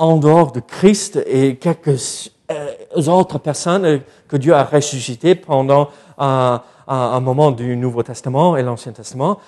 en 0.02 0.16
dehors 0.16 0.50
de 0.50 0.58
Christ 0.58 1.22
et 1.26 1.54
quelques 1.54 2.32
euh, 2.50 3.06
autres 3.06 3.38
personnes 3.38 4.00
que 4.26 4.36
Dieu 4.36 4.52
a 4.52 4.64
ressuscitées 4.64 5.36
pendant 5.36 5.90
un, 6.18 6.60
moment 7.20 7.52
du 7.52 7.76
Nouveau 7.76 8.02
Testament 8.02 8.56
et 8.56 8.64
l'Ancien 8.64 8.90
Testament, 8.90 9.38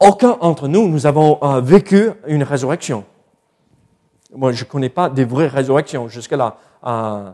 aucun 0.00 0.36
d'entre 0.40 0.66
nous, 0.66 0.88
nous 0.88 1.06
avons 1.06 1.38
euh, 1.40 1.60
vécu 1.60 2.10
une 2.26 2.42
résurrection. 2.42 3.04
Moi, 4.34 4.50
je 4.50 4.64
ne 4.64 4.68
connais 4.68 4.88
pas 4.88 5.08
des 5.08 5.24
vraies 5.24 5.46
résurrections 5.46 6.08
jusque-là. 6.08 6.56
Euh, 6.84 7.30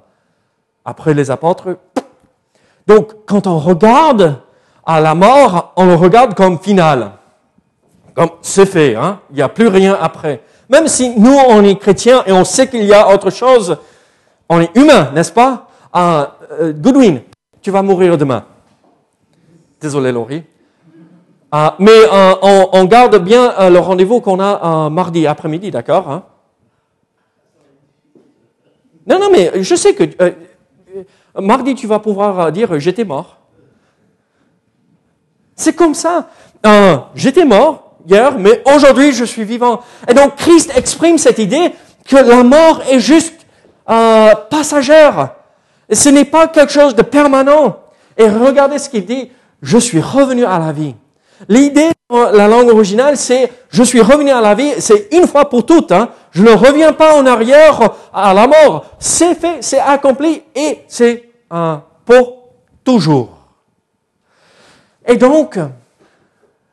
après 0.84 1.14
les 1.14 1.30
apôtres. 1.30 1.78
Donc, 2.86 3.12
quand 3.24 3.46
on 3.46 3.58
regarde 3.58 4.42
à 4.84 5.00
la 5.00 5.14
mort, 5.14 5.72
on 5.76 5.86
le 5.86 5.94
regarde 5.94 6.34
comme 6.34 6.58
finale. 6.58 7.12
Comme 8.14 8.30
c'est 8.42 8.66
fait, 8.66 8.94
hein? 8.94 9.20
il 9.30 9.36
n'y 9.36 9.42
a 9.42 9.48
plus 9.48 9.68
rien 9.68 9.96
après. 9.98 10.42
Même 10.72 10.88
si 10.88 11.11
nous, 11.18 11.37
on 11.50 11.62
est 11.64 11.76
chrétiens 11.76 12.24
et 12.26 12.32
on 12.32 12.44
sait 12.44 12.66
qu'il 12.66 12.85
y 12.85 12.94
a 12.94 13.12
autre 13.12 13.28
chose, 13.28 13.76
on 14.48 14.58
est 14.58 14.74
humain, 14.74 15.11
n'est-ce 15.14 15.30
pas? 15.30 15.68
Ah, 15.92 16.38
euh, 16.52 16.72
Goodwin, 16.72 17.20
tu 17.61 17.70
vas 17.70 17.82
mourir 17.82 18.16
demain. 18.16 18.46
Désolé, 19.78 20.12
Laurie. 20.12 20.44
Ah, 21.50 21.76
mais 21.78 21.90
euh, 21.90 22.68
on, 22.72 22.85
garde 22.85 23.22
bien 23.22 23.52
euh, 23.58 23.68
le 23.68 23.80
rendez-vous 23.80 24.22
qu'on 24.22 24.40
a 24.40 24.88
mardi 24.88 25.26
après-midi, 25.26 25.70
d'accord 25.70 26.11
hein? 26.11 26.22
Non, 29.06 29.18
non, 29.18 29.28
mais 29.30 29.62
je 29.62 29.74
sais 29.74 29.94
que 29.94 30.04
mardi, 31.38 31.74
tu 31.74 31.87
vas 31.87 31.98
pouvoir 31.98 32.50
dire 32.50 32.80
j'étais 32.80 33.04
mort. 33.04 33.37
C'est 35.54 35.74
comme 35.76 35.92
ça. 35.92 36.30
j'étais 37.14 37.44
mort, 37.44 37.91
hier, 38.06 38.38
mais 38.38 38.62
aujourd'hui 38.74 39.12
je 39.12 39.24
suis 39.24 39.44
vivant. 39.44 39.80
Et 40.08 40.14
donc 40.14 40.36
Christ 40.36 40.72
exprime 40.76 41.18
cette 41.18 41.38
idée 41.38 41.72
que 42.08 42.16
la 42.16 42.42
mort 42.42 42.82
est 42.90 43.00
juste 43.00 43.46
euh, 43.88 44.34
passagère. 44.50 45.34
Et 45.88 45.94
ce 45.94 46.08
n'est 46.08 46.24
pas 46.24 46.48
quelque 46.48 46.72
chose 46.72 46.94
de 46.94 47.02
permanent. 47.02 47.78
Et 48.16 48.28
regardez 48.28 48.78
ce 48.78 48.88
qu'il 48.88 49.04
dit, 49.04 49.30
je 49.62 49.78
suis 49.78 50.00
revenu 50.00 50.44
à 50.44 50.58
la 50.58 50.72
vie. 50.72 50.94
L'idée 51.48 51.90
la 52.32 52.48
langue 52.48 52.68
originale, 52.68 53.16
c'est 53.16 53.50
je 53.70 53.82
suis 53.82 54.00
revenu 54.00 54.30
à 54.30 54.40
la 54.40 54.54
vie, 54.54 54.72
c'est 54.78 55.08
une 55.12 55.26
fois 55.26 55.48
pour 55.48 55.64
toutes. 55.64 55.92
Hein. 55.92 56.10
Je 56.30 56.42
ne 56.42 56.50
reviens 56.50 56.92
pas 56.92 57.14
en 57.16 57.26
arrière 57.26 57.80
à 58.12 58.34
la 58.34 58.46
mort. 58.46 58.84
C'est 58.98 59.34
fait, 59.34 59.58
c'est 59.60 59.78
accompli 59.78 60.42
et 60.54 60.80
c'est 60.88 61.30
euh, 61.52 61.76
pour 62.04 62.48
toujours. 62.84 63.30
Et 65.06 65.16
donc, 65.16 65.58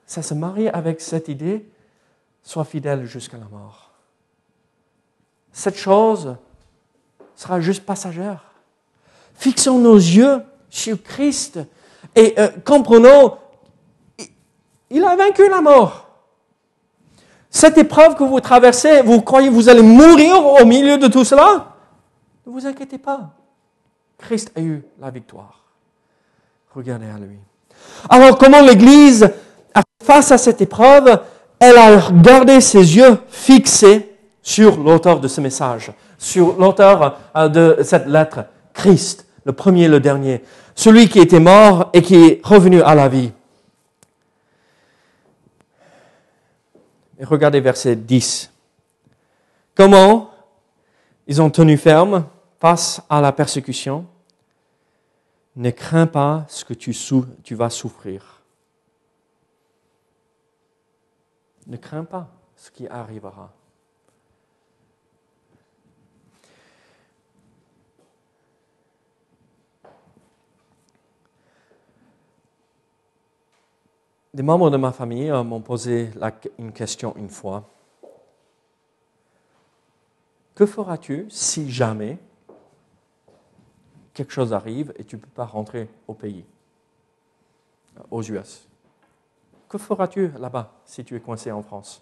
ça 0.10 0.24
se 0.24 0.34
marie 0.34 0.67
avec 0.67 1.02
cette 1.02 1.28
idée, 1.28 1.63
sois 2.41 2.65
fidèle 2.65 3.06
jusqu'à 3.06 3.38
la 3.38 3.45
mort. 3.45 3.91
Cette 5.54 5.78
chose 5.78 6.36
sera 7.36 7.62
juste 7.62 7.86
passagère. 7.86 8.43
Fixons 9.36 9.78
nos 9.78 9.98
yeux 9.98 10.41
sur 10.67 11.04
Christ 11.04 11.60
et 12.15 12.34
euh, 12.39 12.50
comprenons, 12.65 13.38
il 14.89 15.04
a 15.04 15.15
vaincu 15.15 15.48
la 15.48 15.62
mort. 15.62 16.08
Cette 17.52 17.78
épreuve 17.78 18.15
que 18.15 18.24
vous 18.24 18.39
traversez, 18.39 19.04
vous 19.04 19.22
croyez 19.22 19.50
que 19.50 19.54
vous 19.54 19.69
allez 19.69 19.84
mourir 19.84 20.43
au 20.43 20.65
milieu 20.65 20.98
de 20.98 21.06
tout 21.06 21.24
cela? 21.24 21.76
Ne 22.48 22.52
vous 22.52 22.65
inquiétez 22.65 22.98
pas. 22.98 23.30
Christ 24.17 24.52
a 24.56 24.62
eu 24.62 24.84
la 25.00 25.12
victoire. 25.12 25.65
Regardez 26.74 27.10
à 27.10 27.19
lui. 27.19 27.38
Alors 28.10 28.39
comment 28.39 28.62
l'Église 28.62 29.32
face 30.03 30.31
à 30.31 30.37
cette 30.37 30.61
épreuve, 30.61 31.21
elle 31.59 31.77
a 31.77 32.11
gardé 32.11 32.61
ses 32.61 32.95
yeux 32.95 33.17
fixés 33.29 34.15
sur 34.41 34.77
l'auteur 34.77 35.19
de 35.19 35.27
ce 35.27 35.41
message, 35.41 35.91
sur 36.17 36.57
l'auteur 36.57 37.19
euh, 37.35 37.49
de 37.49 37.83
cette 37.83 38.07
lettre, 38.07 38.45
Christ, 38.73 39.27
le 39.43 39.51
premier 39.51 39.83
et 39.83 39.87
le 39.87 39.99
dernier, 39.99 40.43
celui 40.73 41.09
qui 41.09 41.19
était 41.19 41.39
mort 41.39 41.89
et 41.93 42.01
qui 42.01 42.15
est 42.15 42.41
revenu 42.43 42.81
à 42.81 42.95
la 42.95 43.09
vie. 43.09 43.31
Regardez 47.21 47.59
verset 47.59 47.97
10. 47.97 48.49
Comment 49.75 50.31
ils 51.27 51.41
ont 51.41 51.49
tenu 51.49 51.77
ferme 51.77 52.25
face 52.59 53.01
à 53.09 53.19
la 53.19 53.33
persécution? 53.33 54.05
Ne 55.57 55.71
crains 55.71 56.07
pas 56.07 56.45
ce 56.47 56.63
que 56.63 56.73
tu, 56.73 56.95
tu 57.43 57.55
vas 57.55 57.69
souffrir 57.69 58.38
Ne 61.69 61.77
crains 61.77 62.03
pas 62.03 62.27
ce 62.55 62.71
qui 62.71 62.88
arrivera. 62.88 63.53
Des 74.34 74.43
membres 74.43 74.71
de 74.71 74.77
ma 74.77 74.91
famille 74.91 75.29
euh, 75.29 75.43
m'ont 75.43 75.62
posé 75.62 76.12
une 76.58 76.71
question 76.71 77.15
une 77.15 77.29
fois. 77.29 77.69
Que 80.55 80.65
feras-tu 80.65 81.27
si 81.29 81.69
jamais 81.69 82.17
quelque 84.13 84.32
chose 84.32 84.53
arrive 84.53 84.91
et 84.97 85.03
tu 85.03 85.17
ne 85.17 85.21
peux 85.21 85.29
pas 85.29 85.45
rentrer 85.45 85.88
au 86.08 86.13
pays, 86.13 86.45
aux 88.10 88.23
US 88.23 88.68
que 89.69 89.77
feras-tu 89.77 90.32
là-bas 90.39 90.73
si 90.84 91.05
tu 91.05 91.15
es 91.15 91.19
coincé 91.19 91.51
en 91.51 91.62
France? 91.62 92.01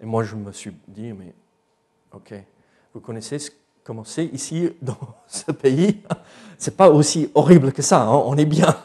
Et 0.00 0.06
moi, 0.06 0.24
je 0.24 0.34
me 0.34 0.52
suis 0.52 0.76
dit, 0.88 1.12
mais 1.12 1.34
ok, 2.12 2.34
vous 2.92 3.00
connaissez 3.00 3.38
commencer 3.84 4.28
ici, 4.32 4.70
dans 4.82 4.98
ce 5.26 5.50
pays, 5.52 6.02
c'est 6.58 6.76
pas 6.76 6.90
aussi 6.90 7.30
horrible 7.34 7.72
que 7.72 7.80
ça, 7.80 8.02
hein, 8.02 8.22
on 8.26 8.36
est 8.36 8.44
bien. 8.44 8.76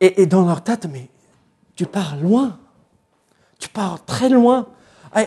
et, 0.00 0.22
et, 0.22 0.26
dans 0.26 0.46
leur 0.46 0.62
tête, 0.62 0.86
mais 0.86 1.08
tu 1.74 1.86
pars 1.86 2.16
loin, 2.16 2.58
tu 3.58 3.68
pars 3.68 4.04
très 4.04 4.28
loin. 4.28 4.66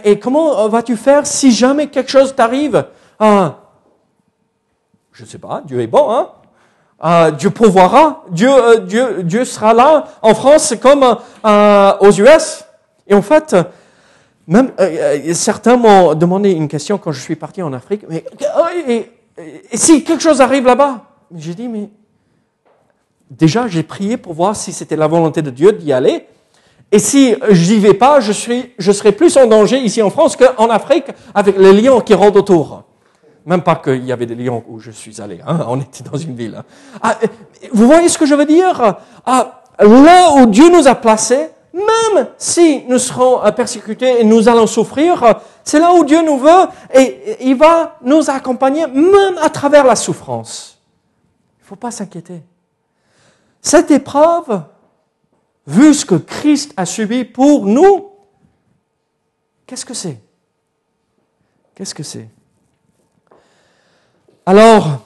Et, 0.04 0.20
comment 0.20 0.70
vas-tu 0.70 0.96
faire 0.96 1.26
si 1.26 1.52
jamais 1.52 1.90
quelque 1.90 2.12
chose 2.12 2.36
t'arrive? 2.36 2.88
Ah, 3.20 3.60
Je 5.12 5.24
ne 5.24 5.28
sais 5.28 5.40
pas, 5.40 5.62
Dieu 5.66 5.82
est 5.82 5.88
bon, 5.88 6.12
hein 6.12 6.32
ah, 7.02 7.32
Dieu 7.32 7.50
pourvoira, 7.50 8.26
Dieu, 8.30 8.50
euh, 8.52 8.80
Dieu, 8.80 9.24
Dieu 9.24 9.46
sera 9.46 9.74
là. 9.74 10.08
En 10.22 10.34
France, 10.34 10.74
comme 10.82 11.18
euh, 11.46 11.94
aux 12.02 12.12
US. 12.12 12.66
Et 13.08 13.14
en 13.14 13.22
fait, 13.22 13.56
même 14.48 14.72
euh, 14.80 15.34
certains 15.34 15.78
m'ont 15.78 16.14
demandé 16.14 16.52
une 16.52 16.68
question 16.68 16.98
quand 16.98 17.14
je 17.14 17.22
suis 17.22 17.38
parti 17.38 17.62
en 17.62 17.72
Afrique. 17.72 18.02
Mais 18.10 18.26
si 19.74 20.04
quelque 20.04 20.22
chose 20.22 20.42
arrive 20.42 20.66
là-bas? 20.66 21.06
J'ai 21.36 21.54
dit, 21.54 21.70
mais 21.70 21.90
déjà, 23.30 23.68
j'ai 23.68 23.84
prié 23.84 24.18
pour 24.18 24.34
voir 24.34 24.56
si 24.56 24.74
c'était 24.74 24.98
la 24.98 25.08
volonté 25.08 25.42
de 25.42 25.52
Dieu 25.52 25.72
d'y 25.72 25.94
aller. 25.94 26.26
Et 26.92 27.00
si 27.00 27.36
je 27.50 27.74
n'y 27.74 27.80
vais 27.80 27.94
pas, 27.94 28.20
je, 28.20 28.32
suis, 28.32 28.74
je 28.78 28.92
serai 28.92 29.12
plus 29.14 29.38
en 29.38 29.46
danger 29.46 29.78
ici 29.78 30.02
en 30.02 30.10
France 30.10 30.36
qu'en 30.36 30.70
Afrique 30.70 31.06
avec 31.34 31.58
les 31.58 31.72
lions 31.72 32.02
qui 32.02 32.14
rôdent 32.14 32.38
autour. 32.38 32.84
Même 33.50 33.64
pas 33.64 33.78
qu'il 33.78 34.06
y 34.06 34.12
avait 34.12 34.28
des 34.28 34.36
lions 34.36 34.64
où 34.68 34.80
je 34.80 34.92
suis 34.92 35.20
allé. 35.20 35.40
Hein, 35.46 35.66
on 35.68 35.82
était 35.82 36.04
dans 36.04 36.18
une 36.18 36.36
ville. 36.36 36.54
Hein. 36.56 36.64
Ah, 37.02 37.18
vous 37.74 37.88
voyez 37.88 38.08
ce 38.08 38.20
que 38.20 38.28
je 38.28 38.36
veux 38.36 38.46
dire? 38.46 38.98
Ah, 39.26 39.64
Là 39.80 40.34
où 40.36 40.46
Dieu 40.46 40.70
nous 40.70 40.88
a 40.88 40.94
placés, 40.94 41.50
même 41.74 42.28
si 42.38 42.84
nous 42.88 43.00
serons 43.00 43.40
persécutés 43.54 44.22
et 44.22 44.24
nous 44.24 44.48
allons 44.48 44.68
souffrir, 44.68 45.40
c'est 45.64 45.80
là 45.80 45.94
où 45.94 46.04
Dieu 46.04 46.22
nous 46.24 46.38
veut 46.38 46.68
et 46.94 47.38
il 47.48 47.56
va 47.56 47.98
nous 48.04 48.30
accompagner 48.30 48.86
même 48.86 49.40
à 49.42 49.50
travers 49.50 49.84
la 49.84 49.96
souffrance. 49.96 50.80
Il 51.60 51.64
ne 51.64 51.68
faut 51.70 51.76
pas 51.76 51.90
s'inquiéter. 51.90 52.44
Cette 53.64 53.90
épreuve, 53.90 54.62
vu 55.66 55.94
ce 55.96 56.06
que 56.06 56.16
Christ 56.16 56.74
a 56.78 56.86
subi 56.86 57.24
pour 57.24 57.66
nous, 57.66 58.12
qu'est-ce 59.66 59.86
que 59.86 59.96
c'est? 59.96 60.20
Qu'est-ce 61.74 61.96
que 61.96 62.04
c'est? 62.04 62.30
Alors, 64.52 65.02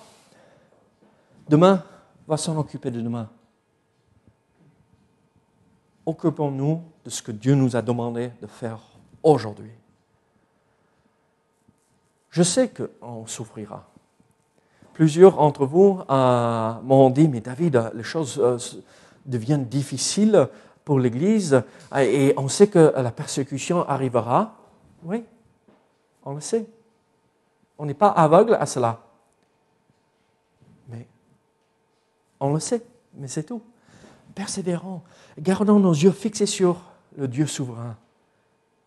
demain 1.50 1.84
va 2.26 2.38
s'en 2.38 2.58
occuper 2.58 2.90
de 2.92 3.02
demain. 3.02 3.28
Occupons-nous 6.06 6.82
de 7.04 7.10
ce 7.10 7.22
que 7.22 7.34
Dieu 7.34 7.54
nous 7.54 7.76
a 7.76 7.82
demandé 7.82 8.32
de 8.42 8.48
faire 8.48 8.80
aujourd'hui. 9.22 9.74
Je 12.30 12.42
sais 12.42 12.70
qu'on 12.70 13.28
souffrira. 13.28 13.84
Plusieurs 14.94 15.36
d'entre 15.36 15.66
vous 15.66 16.00
euh, 16.10 16.74
m'ont 16.82 17.10
dit, 17.10 17.28
mais 17.28 17.42
David, 17.42 17.92
les 17.96 18.04
choses 18.04 18.40
euh, 18.40 18.58
deviennent 19.26 19.66
difficiles 19.66 20.48
pour 20.86 21.00
l'Église 21.00 21.62
et 21.98 22.34
on 22.38 22.48
sait 22.48 22.68
que 22.68 22.94
la 22.96 23.12
persécution 23.12 23.86
arrivera. 23.90 24.56
Oui, 25.04 25.26
on 26.24 26.34
le 26.34 26.40
sait. 26.40 26.66
On 27.78 27.86
n'est 27.86 27.94
pas 27.94 28.08
aveugle 28.08 28.54
à 28.54 28.66
cela. 28.66 29.02
Mais 30.88 31.08
on 32.44 32.54
le 32.54 32.60
sait, 32.60 32.84
mais 33.16 33.28
c'est 33.28 33.44
tout. 33.44 33.62
Persévérons, 34.36 35.02
gardons 35.40 35.80
nos 35.80 35.94
yeux 35.94 36.12
fixés 36.12 36.46
sur 36.46 36.82
le 37.16 37.28
Dieu 37.28 37.46
souverain 37.46 37.96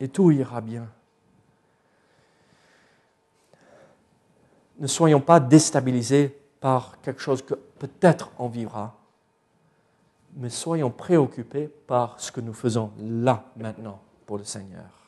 et 0.00 0.08
tout 0.08 0.30
ira 0.30 0.60
bien. 0.60 0.88
Ne 4.78 4.86
soyons 4.86 5.20
pas 5.20 5.40
déstabilisés 5.40 6.36
par 6.60 7.00
quelque 7.00 7.20
chose 7.20 7.42
que 7.42 7.54
peut-être 7.54 8.30
on 8.38 8.48
vivra 8.48 8.96
mais 10.36 10.50
soyons 10.50 10.90
préoccupés 10.90 11.68
par 11.86 12.20
ce 12.20 12.30
que 12.30 12.40
nous 12.40 12.52
faisons 12.52 12.92
là, 12.98 13.44
maintenant, 13.56 14.00
pour 14.26 14.36
le 14.38 14.44
Seigneur. 14.44 15.05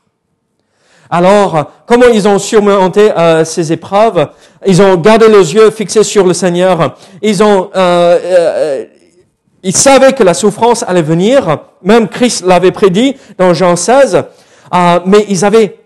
Alors, 1.10 1.70
comment 1.86 2.06
ils 2.12 2.28
ont 2.28 2.38
surmonté 2.38 3.10
euh, 3.10 3.44
ces 3.44 3.72
épreuves? 3.72 4.28
Ils 4.66 4.82
ont 4.82 4.96
gardé 4.96 5.28
les 5.28 5.54
yeux 5.54 5.70
fixés 5.70 6.02
sur 6.02 6.26
le 6.26 6.34
Seigneur. 6.34 6.96
Ils 7.22 7.42
ont, 7.42 7.70
euh, 7.74 8.18
euh, 8.22 8.84
ils 9.62 9.76
savaient 9.76 10.12
que 10.12 10.22
la 10.22 10.34
souffrance 10.34 10.84
allait 10.86 11.02
venir. 11.02 11.58
Même 11.82 12.08
Christ 12.08 12.44
l'avait 12.44 12.72
prédit 12.72 13.16
dans 13.38 13.54
Jean 13.54 13.76
16. 13.76 14.24
mais 15.06 15.24
ils 15.28 15.44
avaient 15.44 15.76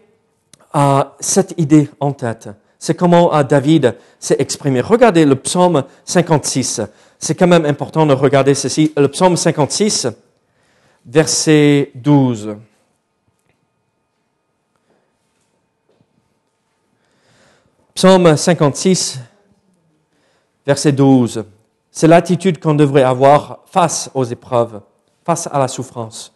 cette 1.21 1.55
idée 1.59 1.89
en 2.01 2.13
tête. 2.13 2.49
C'est 2.79 2.95
comment 2.95 3.31
David 3.45 3.95
s'est 4.19 4.37
exprimé. 4.41 4.81
Regardez 4.81 5.25
le 5.25 5.37
psaume 5.37 5.85
56 6.05 6.81
c'est 7.23 7.37
quand 7.37 7.47
même 7.47 7.65
important 7.65 8.05
de 8.05 8.13
regarder 8.13 8.53
ceci. 8.53 8.93
Le 8.97 9.07
psaume 9.07 9.37
56, 9.37 10.09
verset 11.07 11.93
12. 11.95 12.57
Psaume 18.03 18.37
56, 18.37 19.21
verset 20.67 20.91
12. 20.91 21.45
C'est 21.93 22.09
l'attitude 22.09 22.59
qu'on 22.59 22.75
devrait 22.75 23.05
avoir 23.05 23.61
face 23.67 24.11
aux 24.13 24.25
épreuves, 24.25 24.81
face 25.25 25.47
à 25.47 25.57
la 25.57 25.69
souffrance. 25.69 26.35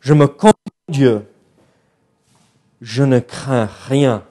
Je 0.00 0.14
me 0.14 0.26
confie 0.26 0.54
en 0.88 0.92
Dieu. 0.92 1.30
Je 2.80 3.04
ne 3.04 3.20
crains 3.20 3.68
rien. 3.86 4.24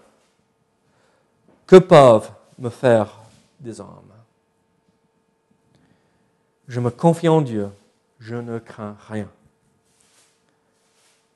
Que 1.65 1.77
peuvent 1.77 2.29
me 2.59 2.69
faire 2.69 3.21
des 3.61 3.79
hommes? 3.79 4.11
Je 6.67 6.81
me 6.81 6.89
confie 6.89 7.29
en 7.29 7.39
Dieu, 7.39 7.69
je 8.19 8.35
ne 8.35 8.59
crains 8.59 8.97
rien. 9.07 9.29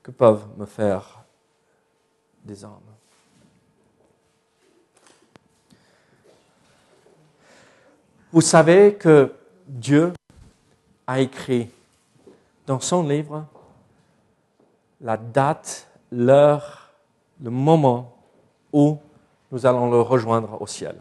Que 0.02 0.10
peuvent 0.10 0.44
me 0.58 0.66
faire 0.66 1.24
des 2.44 2.62
hommes? 2.62 2.99
Vous 8.32 8.40
savez 8.40 8.94
que 8.94 9.32
Dieu 9.66 10.12
a 11.06 11.20
écrit 11.20 11.68
dans 12.66 12.78
son 12.78 13.06
livre 13.06 13.44
la 15.00 15.16
date, 15.16 15.88
l'heure, 16.12 16.92
le 17.42 17.50
moment 17.50 18.16
où 18.72 18.98
nous 19.50 19.66
allons 19.66 19.90
le 19.90 20.00
rejoindre 20.00 20.60
au 20.60 20.66
ciel. 20.66 20.96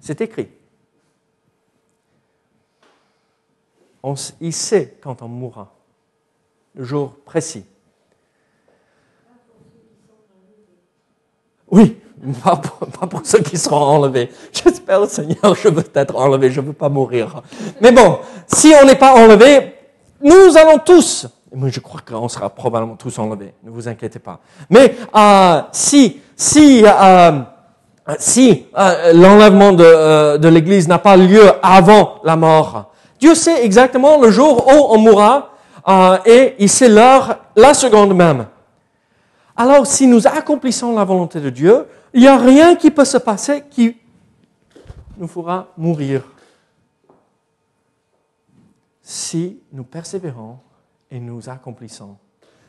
C'est 0.00 0.20
écrit. 0.20 0.48
il 4.40 4.52
sait 4.52 4.96
quand 5.00 5.20
on 5.20 5.28
mourra, 5.28 5.74
le 6.74 6.84
jour 6.84 7.16
précis. 7.24 7.66
Oui, 11.68 11.98
pas 12.42 12.56
pour, 13.06 13.20
ceux 13.24 13.40
qui 13.40 13.56
seront 13.56 13.76
enlevés. 13.76 14.30
J'espère, 14.52 15.06
Seigneur, 15.06 15.54
je 15.54 15.68
veux 15.68 15.84
être 15.94 16.16
enlevé, 16.16 16.50
je 16.50 16.60
veux 16.60 16.72
pas 16.72 16.88
mourir. 16.88 17.42
Mais 17.80 17.92
bon, 17.92 18.18
si 18.46 18.72
on 18.80 18.86
n'est 18.86 18.96
pas 18.96 19.14
enlevé, 19.14 19.74
nous 20.22 20.56
allons 20.56 20.78
tous, 20.78 21.26
je 21.66 21.80
crois 21.80 22.00
qu'on 22.00 22.28
sera 22.28 22.50
probablement 22.50 22.96
tous 22.96 23.18
enlevés, 23.18 23.52
ne 23.62 23.70
vous 23.70 23.86
inquiétez 23.88 24.18
pas. 24.18 24.40
Mais 24.70 24.94
euh, 25.14 25.60
si, 25.72 26.20
si, 26.34 26.84
euh, 26.84 27.40
si 28.18 28.66
euh, 28.76 29.12
l'enlèvement 29.12 29.72
de, 29.72 30.38
de 30.38 30.48
l'Église 30.48 30.88
n'a 30.88 30.98
pas 30.98 31.16
lieu 31.16 31.52
avant 31.62 32.16
la 32.24 32.36
mort, 32.36 32.92
Dieu 33.18 33.34
sait 33.34 33.64
exactement 33.64 34.20
le 34.20 34.30
jour 34.30 34.66
où 34.66 34.94
on 34.94 34.98
mourra 34.98 35.50
euh, 35.88 36.18
et 36.26 36.54
il 36.58 36.68
sait 36.68 36.88
l'heure, 36.88 37.38
la 37.54 37.72
seconde 37.72 38.14
même. 38.14 38.46
Alors, 39.56 39.86
si 39.86 40.06
nous 40.06 40.26
accomplissons 40.26 40.94
la 40.94 41.04
volonté 41.04 41.40
de 41.40 41.48
Dieu, 41.48 41.86
il 42.16 42.20
n'y 42.20 42.28
a 42.28 42.38
rien 42.38 42.76
qui 42.76 42.90
peut 42.90 43.04
se 43.04 43.18
passer 43.18 43.64
qui 43.68 43.94
nous 45.18 45.28
fera 45.28 45.70
mourir. 45.76 46.24
Si 49.02 49.60
nous 49.70 49.84
persévérons 49.84 50.58
et 51.10 51.20
nous 51.20 51.50
accomplissons, 51.50 52.16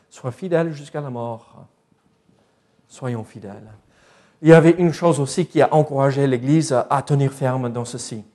soyons 0.09 0.35
fidèles 0.35 0.73
jusqu'à 0.73 0.99
la 0.99 1.09
mort, 1.09 1.65
soyons 2.89 3.23
fidèles. 3.23 3.71
Il 4.41 4.49
y 4.49 4.53
avait 4.53 4.71
une 4.71 4.91
chose 4.91 5.17
aussi 5.21 5.45
qui 5.45 5.61
a 5.61 5.73
encouragé 5.73 6.27
l'Église 6.27 6.73
à 6.89 7.01
tenir 7.01 7.31
ferme 7.31 7.71
dans 7.71 7.85
ceci 7.85 8.25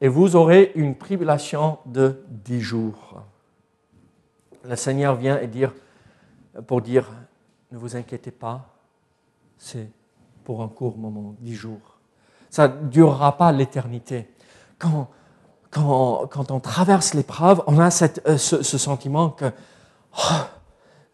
et 0.00 0.08
vous 0.08 0.34
aurez 0.34 0.72
une 0.76 0.96
tribulation 0.96 1.76
de 1.84 2.24
dix 2.26 2.62
jours. 2.62 3.20
Le 4.64 4.76
Seigneur 4.76 5.14
vient 5.14 5.38
pour 6.66 6.80
dire, 6.80 7.12
ne 7.70 7.76
vous 7.76 7.96
inquiétez 7.96 8.30
pas, 8.30 8.74
c'est 9.58 9.90
pour 10.44 10.62
un 10.62 10.68
court 10.68 10.96
moment, 10.96 11.34
dix 11.40 11.54
jours. 11.54 11.98
Ça 12.50 12.68
ne 12.68 12.88
durera 12.88 13.36
pas 13.36 13.52
l'éternité. 13.52 14.28
Quand, 14.78 15.08
on 15.76 16.60
traverse 16.60 17.14
l'épreuve, 17.14 17.62
on 17.66 17.78
a 17.78 17.88
euh, 18.26 18.36
ce, 18.36 18.78
sentiment 18.78 19.30
que 19.30 19.46
oh, 20.18 20.20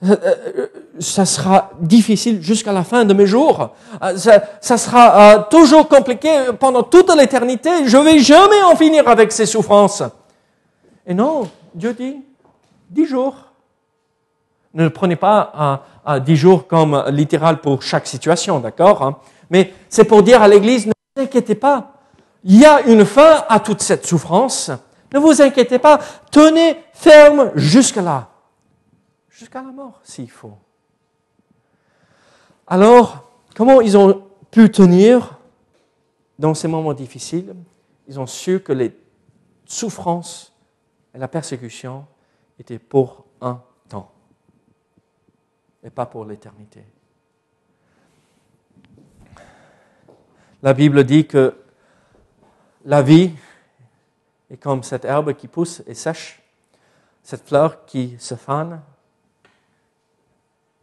euh, 0.05 0.17
euh, 0.23 0.67
ça 0.99 1.25
sera 1.25 1.71
difficile 1.81 2.43
jusqu'à 2.43 2.73
la 2.73 2.83
fin 2.83 3.05
de 3.05 3.15
mes 3.15 3.27
jours. 3.27 3.71
Ça, 4.17 4.43
ça 4.61 4.79
sera 4.79 5.47
toujours 5.51 5.89
compliqué 5.89 6.47
pendant 6.59 6.83
toute 6.83 7.15
l'éternité. 7.15 7.87
Je 7.87 7.97
vais 7.99 8.19
jamais 8.19 8.63
en 8.63 8.75
finir 8.75 9.07
avec 9.07 9.31
ces 9.33 9.47
souffrances. 9.47 10.03
Et 11.07 11.15
non, 11.15 11.49
Dieu 11.75 11.95
dit 11.95 12.17
dix 12.91 13.07
jours. 13.07 13.48
Ne 14.75 14.89
prenez 14.89 15.17
pas 15.17 15.83
dix 16.25 16.37
jours 16.37 16.67
comme 16.67 17.05
littéral 17.09 17.61
pour 17.61 17.83
chaque 17.83 18.07
situation, 18.07 18.61
d'accord 18.61 19.03
hein. 19.03 19.19
Mais 19.51 19.73
c'est 19.89 20.05
pour 20.05 20.23
dire 20.23 20.43
à 20.43 20.49
l'Église, 20.49 20.87
ne 20.87 20.93
vous 21.17 21.23
inquiétez 21.23 21.55
pas. 21.55 21.95
Il 22.45 22.59
y 22.59 22.67
a 22.67 22.83
une 22.83 23.05
fin 23.05 23.45
à 23.49 23.61
toute 23.61 23.81
cette 23.81 24.07
souffrance. 24.07 24.71
Ne 25.13 25.19
vous 25.19 25.41
inquiétez 25.41 25.79
pas. 25.79 26.01
Tenez 26.31 26.77
ferme 26.93 27.51
jusque 27.55 27.97
là 27.97 28.29
jusqu'à 29.31 29.63
la 29.63 29.71
mort 29.71 30.01
s'il 30.03 30.31
faut. 30.31 30.59
Alors, 32.67 33.31
comment 33.55 33.81
ils 33.81 33.97
ont 33.97 34.25
pu 34.51 34.71
tenir 34.71 35.39
dans 36.39 36.55
ces 36.55 36.69
moments 36.69 36.93
difficiles? 36.93 37.55
Ils 38.09 38.19
ont 38.19 38.27
su 38.27 38.61
que 38.61 38.73
les 38.73 38.95
souffrances 39.65 40.53
et 41.15 41.19
la 41.19 41.29
persécution 41.29 42.05
étaient 42.59 42.79
pour 42.79 43.25
un 43.41 43.61
et 45.83 45.91
pas 45.91 46.07
pour 46.07 46.25
l'éternité. 46.25 46.85
La 50.63 50.75
Bible 50.75 51.05
dit 51.05 51.27
que 51.27 51.57
la 52.85 53.03
vie 53.03 53.33
est 54.51 54.57
comme 54.57 54.83
cette 54.83 55.05
herbe 55.05 55.35
qui 55.35 55.47
pousse 55.47 55.83
et 55.87 55.95
sèche, 55.95 56.43
cette 57.23 57.47
fleur 57.47 57.85
qui 57.85 58.17
se 58.19 58.35
fane 58.35 58.83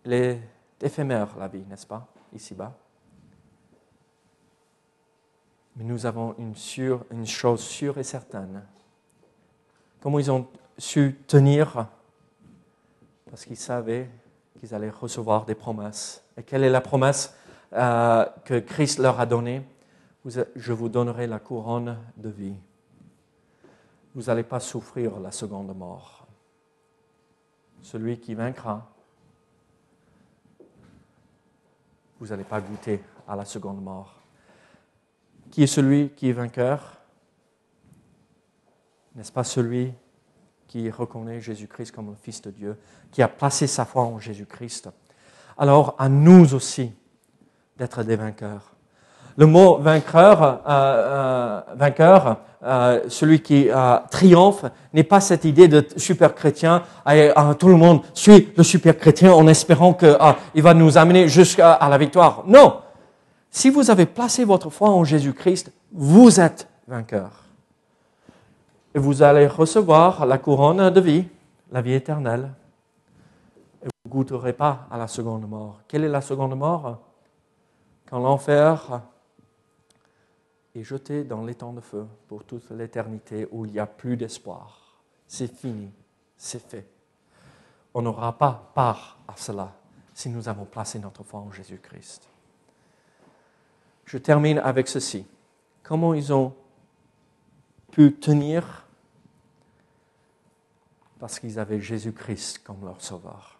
elle 0.06 0.14
est 0.14 0.42
éphémère, 0.82 1.36
la 1.38 1.48
vie, 1.48 1.64
n'est-ce 1.68 1.88
pas, 1.88 2.08
ici-bas? 2.32 2.78
Mais 5.76 5.84
nous 5.84 6.06
avons 6.06 6.36
une, 6.38 6.54
une 7.12 7.26
chose 7.26 7.62
sûre 7.62 7.98
et 7.98 8.04
certaine. 8.04 8.64
Comment 10.00 10.20
ils 10.20 10.32
ont 10.32 10.48
su 10.78 11.20
tenir? 11.28 11.88
Parce 13.30 13.46
qu'ils 13.46 13.58
savaient 13.58 14.10
qu'ils 14.60 14.74
allaient 14.74 14.90
recevoir 14.90 15.46
des 15.46 15.56
promesses. 15.56 16.24
Et 16.38 16.44
quelle 16.44 16.64
est 16.64 16.70
la 16.70 16.82
promesse 16.82 17.36
euh, 17.74 18.26
que 18.44 18.60
Christ 18.60 19.00
leur 19.00 19.20
a 19.20 19.26
donnée? 19.26 19.66
Je 20.26 20.74
vous 20.74 20.90
donnerai 20.90 21.28
la 21.28 21.40
couronne 21.40 21.98
de 22.18 22.30
vie. 22.30 22.56
Vous 24.16 24.24
n'allez 24.24 24.44
pas 24.44 24.60
souffrir 24.60 25.20
la 25.20 25.32
seconde 25.32 25.76
mort. 25.76 26.26
Celui 27.82 28.20
qui 28.20 28.34
vaincra 28.34 28.90
vous 32.20 32.28
n'allez 32.28 32.44
pas 32.44 32.62
goûter 32.62 33.04
à 33.28 33.36
la 33.36 33.46
seconde 33.46 33.84
mort. 33.84 34.16
Qui 35.52 35.64
est 35.64 35.68
celui 35.68 36.10
qui 36.10 36.30
est 36.30 36.34
vainqueur? 36.34 36.98
N'est-ce 39.16 39.32
pas 39.32 39.44
celui 39.44 39.94
qui 40.76 40.90
reconnaît 40.90 41.40
Jésus-Christ 41.40 41.94
comme 41.94 42.08
le 42.08 42.18
Fils 42.22 42.42
de 42.42 42.52
Dieu, 42.52 42.76
qui 43.10 43.22
a 43.22 43.30
placé 43.30 43.66
sa 43.66 43.86
foi 43.86 44.04
en 44.04 44.20
Jésus-Christ 44.20 44.90
Alors 45.58 45.96
à 45.98 46.10
nous 46.10 46.54
aussi 46.54 46.92
d'être 47.78 48.04
des 48.04 48.18
vainqueurs. 48.18 48.74
Le 49.38 49.46
mot 49.46 49.78
vainqueur, 49.78 50.44
euh, 50.44 50.58
euh, 50.68 51.62
vainqueur 51.78 52.40
euh, 52.62 53.00
celui 53.08 53.42
qui 53.42 53.70
triomphe, 54.12 54.66
n'est 54.94 55.06
pas 55.06 55.22
cette 55.22 55.46
idée 55.46 55.70
de 55.70 55.86
super 55.96 56.36
chrétien. 56.36 56.84
Tout 57.58 57.70
le 57.70 57.78
monde 57.78 58.02
suit 58.14 58.52
le 58.58 58.64
super 58.64 58.98
chrétien 58.98 59.32
en 59.32 59.48
espérant 59.48 59.94
qu'il 59.94 60.62
va 60.62 60.74
nous 60.74 60.98
amener 60.98 61.30
jusqu'à 61.30 61.80
la 61.90 61.98
victoire. 61.98 62.44
Non. 62.48 62.82
Si 63.50 63.70
vous 63.70 63.90
avez 63.90 64.06
placé 64.06 64.44
votre 64.44 64.70
foi 64.70 64.90
en 64.90 65.06
Jésus-Christ, 65.06 65.72
vous 65.94 66.42
êtes 66.42 66.68
vainqueur. 66.86 67.45
Et 68.96 69.00
vous 69.00 69.22
allez 69.22 69.46
recevoir 69.46 70.26
la 70.26 70.38
couronne 70.38 70.90
de 70.90 71.02
vie, 71.02 71.28
la 71.70 71.82
vie 71.82 71.92
éternelle. 71.92 72.50
Et 73.84 73.88
vous 73.88 74.06
ne 74.06 74.10
goûterez 74.10 74.54
pas 74.54 74.88
à 74.90 74.98
la 74.98 75.10
seconde 75.10 75.46
mort. 75.50 75.82
Quelle 75.86 76.06
est 76.06 76.10
la 76.10 76.22
seconde 76.22 76.58
mort 76.58 77.02
Quand 78.10 78.20
l'enfer 78.20 79.02
et 80.74 80.82
jeté 80.82 81.26
dans 81.26 81.44
l'étang 81.44 81.74
de 81.74 81.82
feu 81.82 82.08
pour 82.30 82.46
toute 82.46 82.72
l'éternité 82.72 83.50
où 83.52 83.66
il 83.66 83.74
n'y 83.74 83.80
a 83.80 83.86
plus 83.86 84.16
d'espoir. 84.16 84.96
C'est 85.28 85.54
fini, 85.54 85.92
c'est 86.38 86.66
fait. 86.66 86.88
On 87.94 88.02
n'aura 88.02 88.38
pas 88.38 88.72
part 88.74 89.18
à 89.28 89.34
cela 89.36 89.74
si 90.14 90.30
nous 90.30 90.48
avons 90.48 90.64
placé 90.64 91.00
notre 91.00 91.24
foi 91.24 91.42
en 91.42 91.52
Jésus-Christ. 91.52 92.30
Je 94.06 94.18
termine 94.20 94.60
avec 94.60 94.88
ceci. 94.88 95.28
Comment 95.84 96.14
ils 96.14 96.32
ont 96.32 96.54
pu 97.92 98.14
tenir 98.14 98.85
parce 101.20 101.40
qu'ils 101.40 101.60
avaient 101.60 101.82
Jésus-Christ 101.82 102.60
comme 102.64 102.84
leur 102.84 103.02
sauveur. 103.02 103.60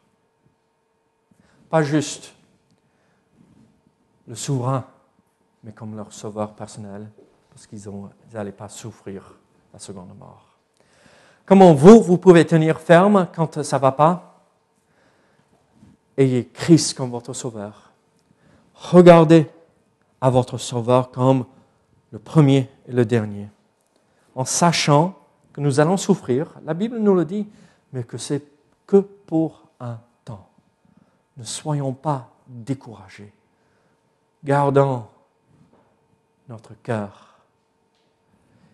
Pas 1.70 1.84
juste 1.84 2.34
le 4.28 4.36
souverain 4.36 4.86
mais 5.66 5.72
comme 5.72 5.96
leur 5.96 6.14
sauveur 6.14 6.54
personnel, 6.54 7.10
parce 7.50 7.66
qu'ils 7.66 7.82
n'allaient 8.32 8.52
pas 8.52 8.70
souffrir 8.70 9.36
la 9.74 9.80
seconde 9.80 10.16
mort. 10.18 10.58
Comment 11.44 11.74
vous, 11.74 12.02
vous 12.02 12.20
pouvez 12.20 12.46
tenir 12.46 12.80
ferme 12.80 13.28
quand 13.36 13.64
ça 13.64 13.78
ne 13.78 13.82
va 13.82 13.92
pas? 13.92 14.44
Ayez 16.18 16.48
Christ 16.48 16.96
comme 16.96 17.10
votre 17.10 17.34
sauveur. 17.34 17.92
Regardez 18.76 19.50
à 20.22 20.30
votre 20.30 20.60
sauveur 20.60 21.10
comme 21.10 21.46
le 22.12 22.20
premier 22.20 22.70
et 22.88 22.92
le 22.92 23.06
dernier, 23.06 23.50
en 24.36 24.46
sachant 24.46 25.16
que 25.56 25.62
nous 25.62 25.80
allons 25.80 25.96
souffrir, 25.96 26.52
la 26.66 26.74
Bible 26.74 26.98
nous 26.98 27.16
le 27.16 27.24
dit, 27.24 27.48
mais 27.94 28.04
que 28.04 28.18
c'est 28.18 28.44
que 28.86 28.98
pour 28.98 29.70
un 29.80 29.98
temps. 30.26 30.50
Ne 31.38 31.46
soyons 31.46 31.94
pas 31.94 32.30
découragés. 32.46 33.32
Gardons 34.44 35.08
notre 36.50 36.74
cœur 36.84 37.40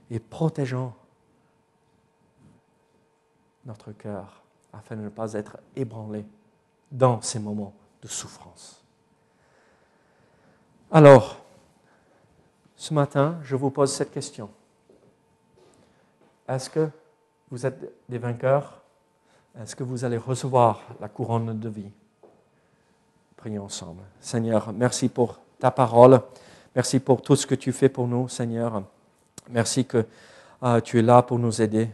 et 0.10 0.20
protégeons 0.20 0.91
notre 3.65 3.91
cœur 3.91 4.41
afin 4.74 4.96
de 4.96 5.02
ne 5.02 5.10
pas 5.10 5.34
être 5.34 5.58
ébranlé 5.76 6.26
dans 6.91 7.22
ces 7.22 7.38
moments 7.38 7.76
de 8.02 8.08
souffrance. 8.08 8.84
Alors, 10.89 11.38
ce 12.76 12.91
matin, 12.91 13.38
je 13.44 13.56
vous 13.56 13.70
pose 13.70 13.94
cette 13.94 14.12
question. 14.12 14.50
Est-ce 16.47 16.69
que 16.69 16.89
vous 17.49 17.65
êtes 17.65 17.93
des 18.10 18.17
vainqueurs? 18.17 18.82
Est-ce 19.60 19.75
que 19.75 19.84
vous 19.84 20.06
allez 20.06 20.17
recevoir 20.17 20.82
la 20.99 21.10
couronne 21.10 21.60
de 21.60 21.69
vie? 21.69 21.91
Prions 23.38 23.65
ensemble. 23.65 24.04
Seigneur, 24.19 24.71
merci 24.71 25.10
pour 25.10 25.39
ta 25.60 25.71
parole. 25.71 26.21
Merci 26.75 26.99
pour 26.99 27.21
tout 27.21 27.36
ce 27.36 27.45
que 27.45 27.56
tu 27.56 27.71
fais 27.71 27.89
pour 27.89 28.08
nous, 28.08 28.30
Seigneur. 28.30 28.84
Merci 29.49 29.86
que 29.86 30.06
euh, 30.63 30.80
tu 30.80 30.99
es 30.99 31.01
là 31.01 31.21
pour 31.21 31.39
nous 31.39 31.62
aider 31.62 31.89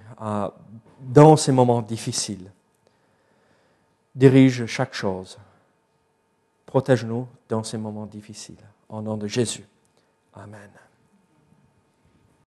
dans 0.99 1.37
ces 1.37 1.51
moments 1.51 1.81
difficiles. 1.81 2.51
Dirige 4.13 4.65
chaque 4.65 4.93
chose. 4.93 5.37
Protège-nous 6.65 7.27
dans 7.47 7.63
ces 7.63 7.77
moments 7.77 8.05
difficiles. 8.05 8.57
Au 8.89 9.01
nom 9.01 9.15
de 9.15 9.27
Jésus. 9.27 9.65
Amen. 10.33 10.69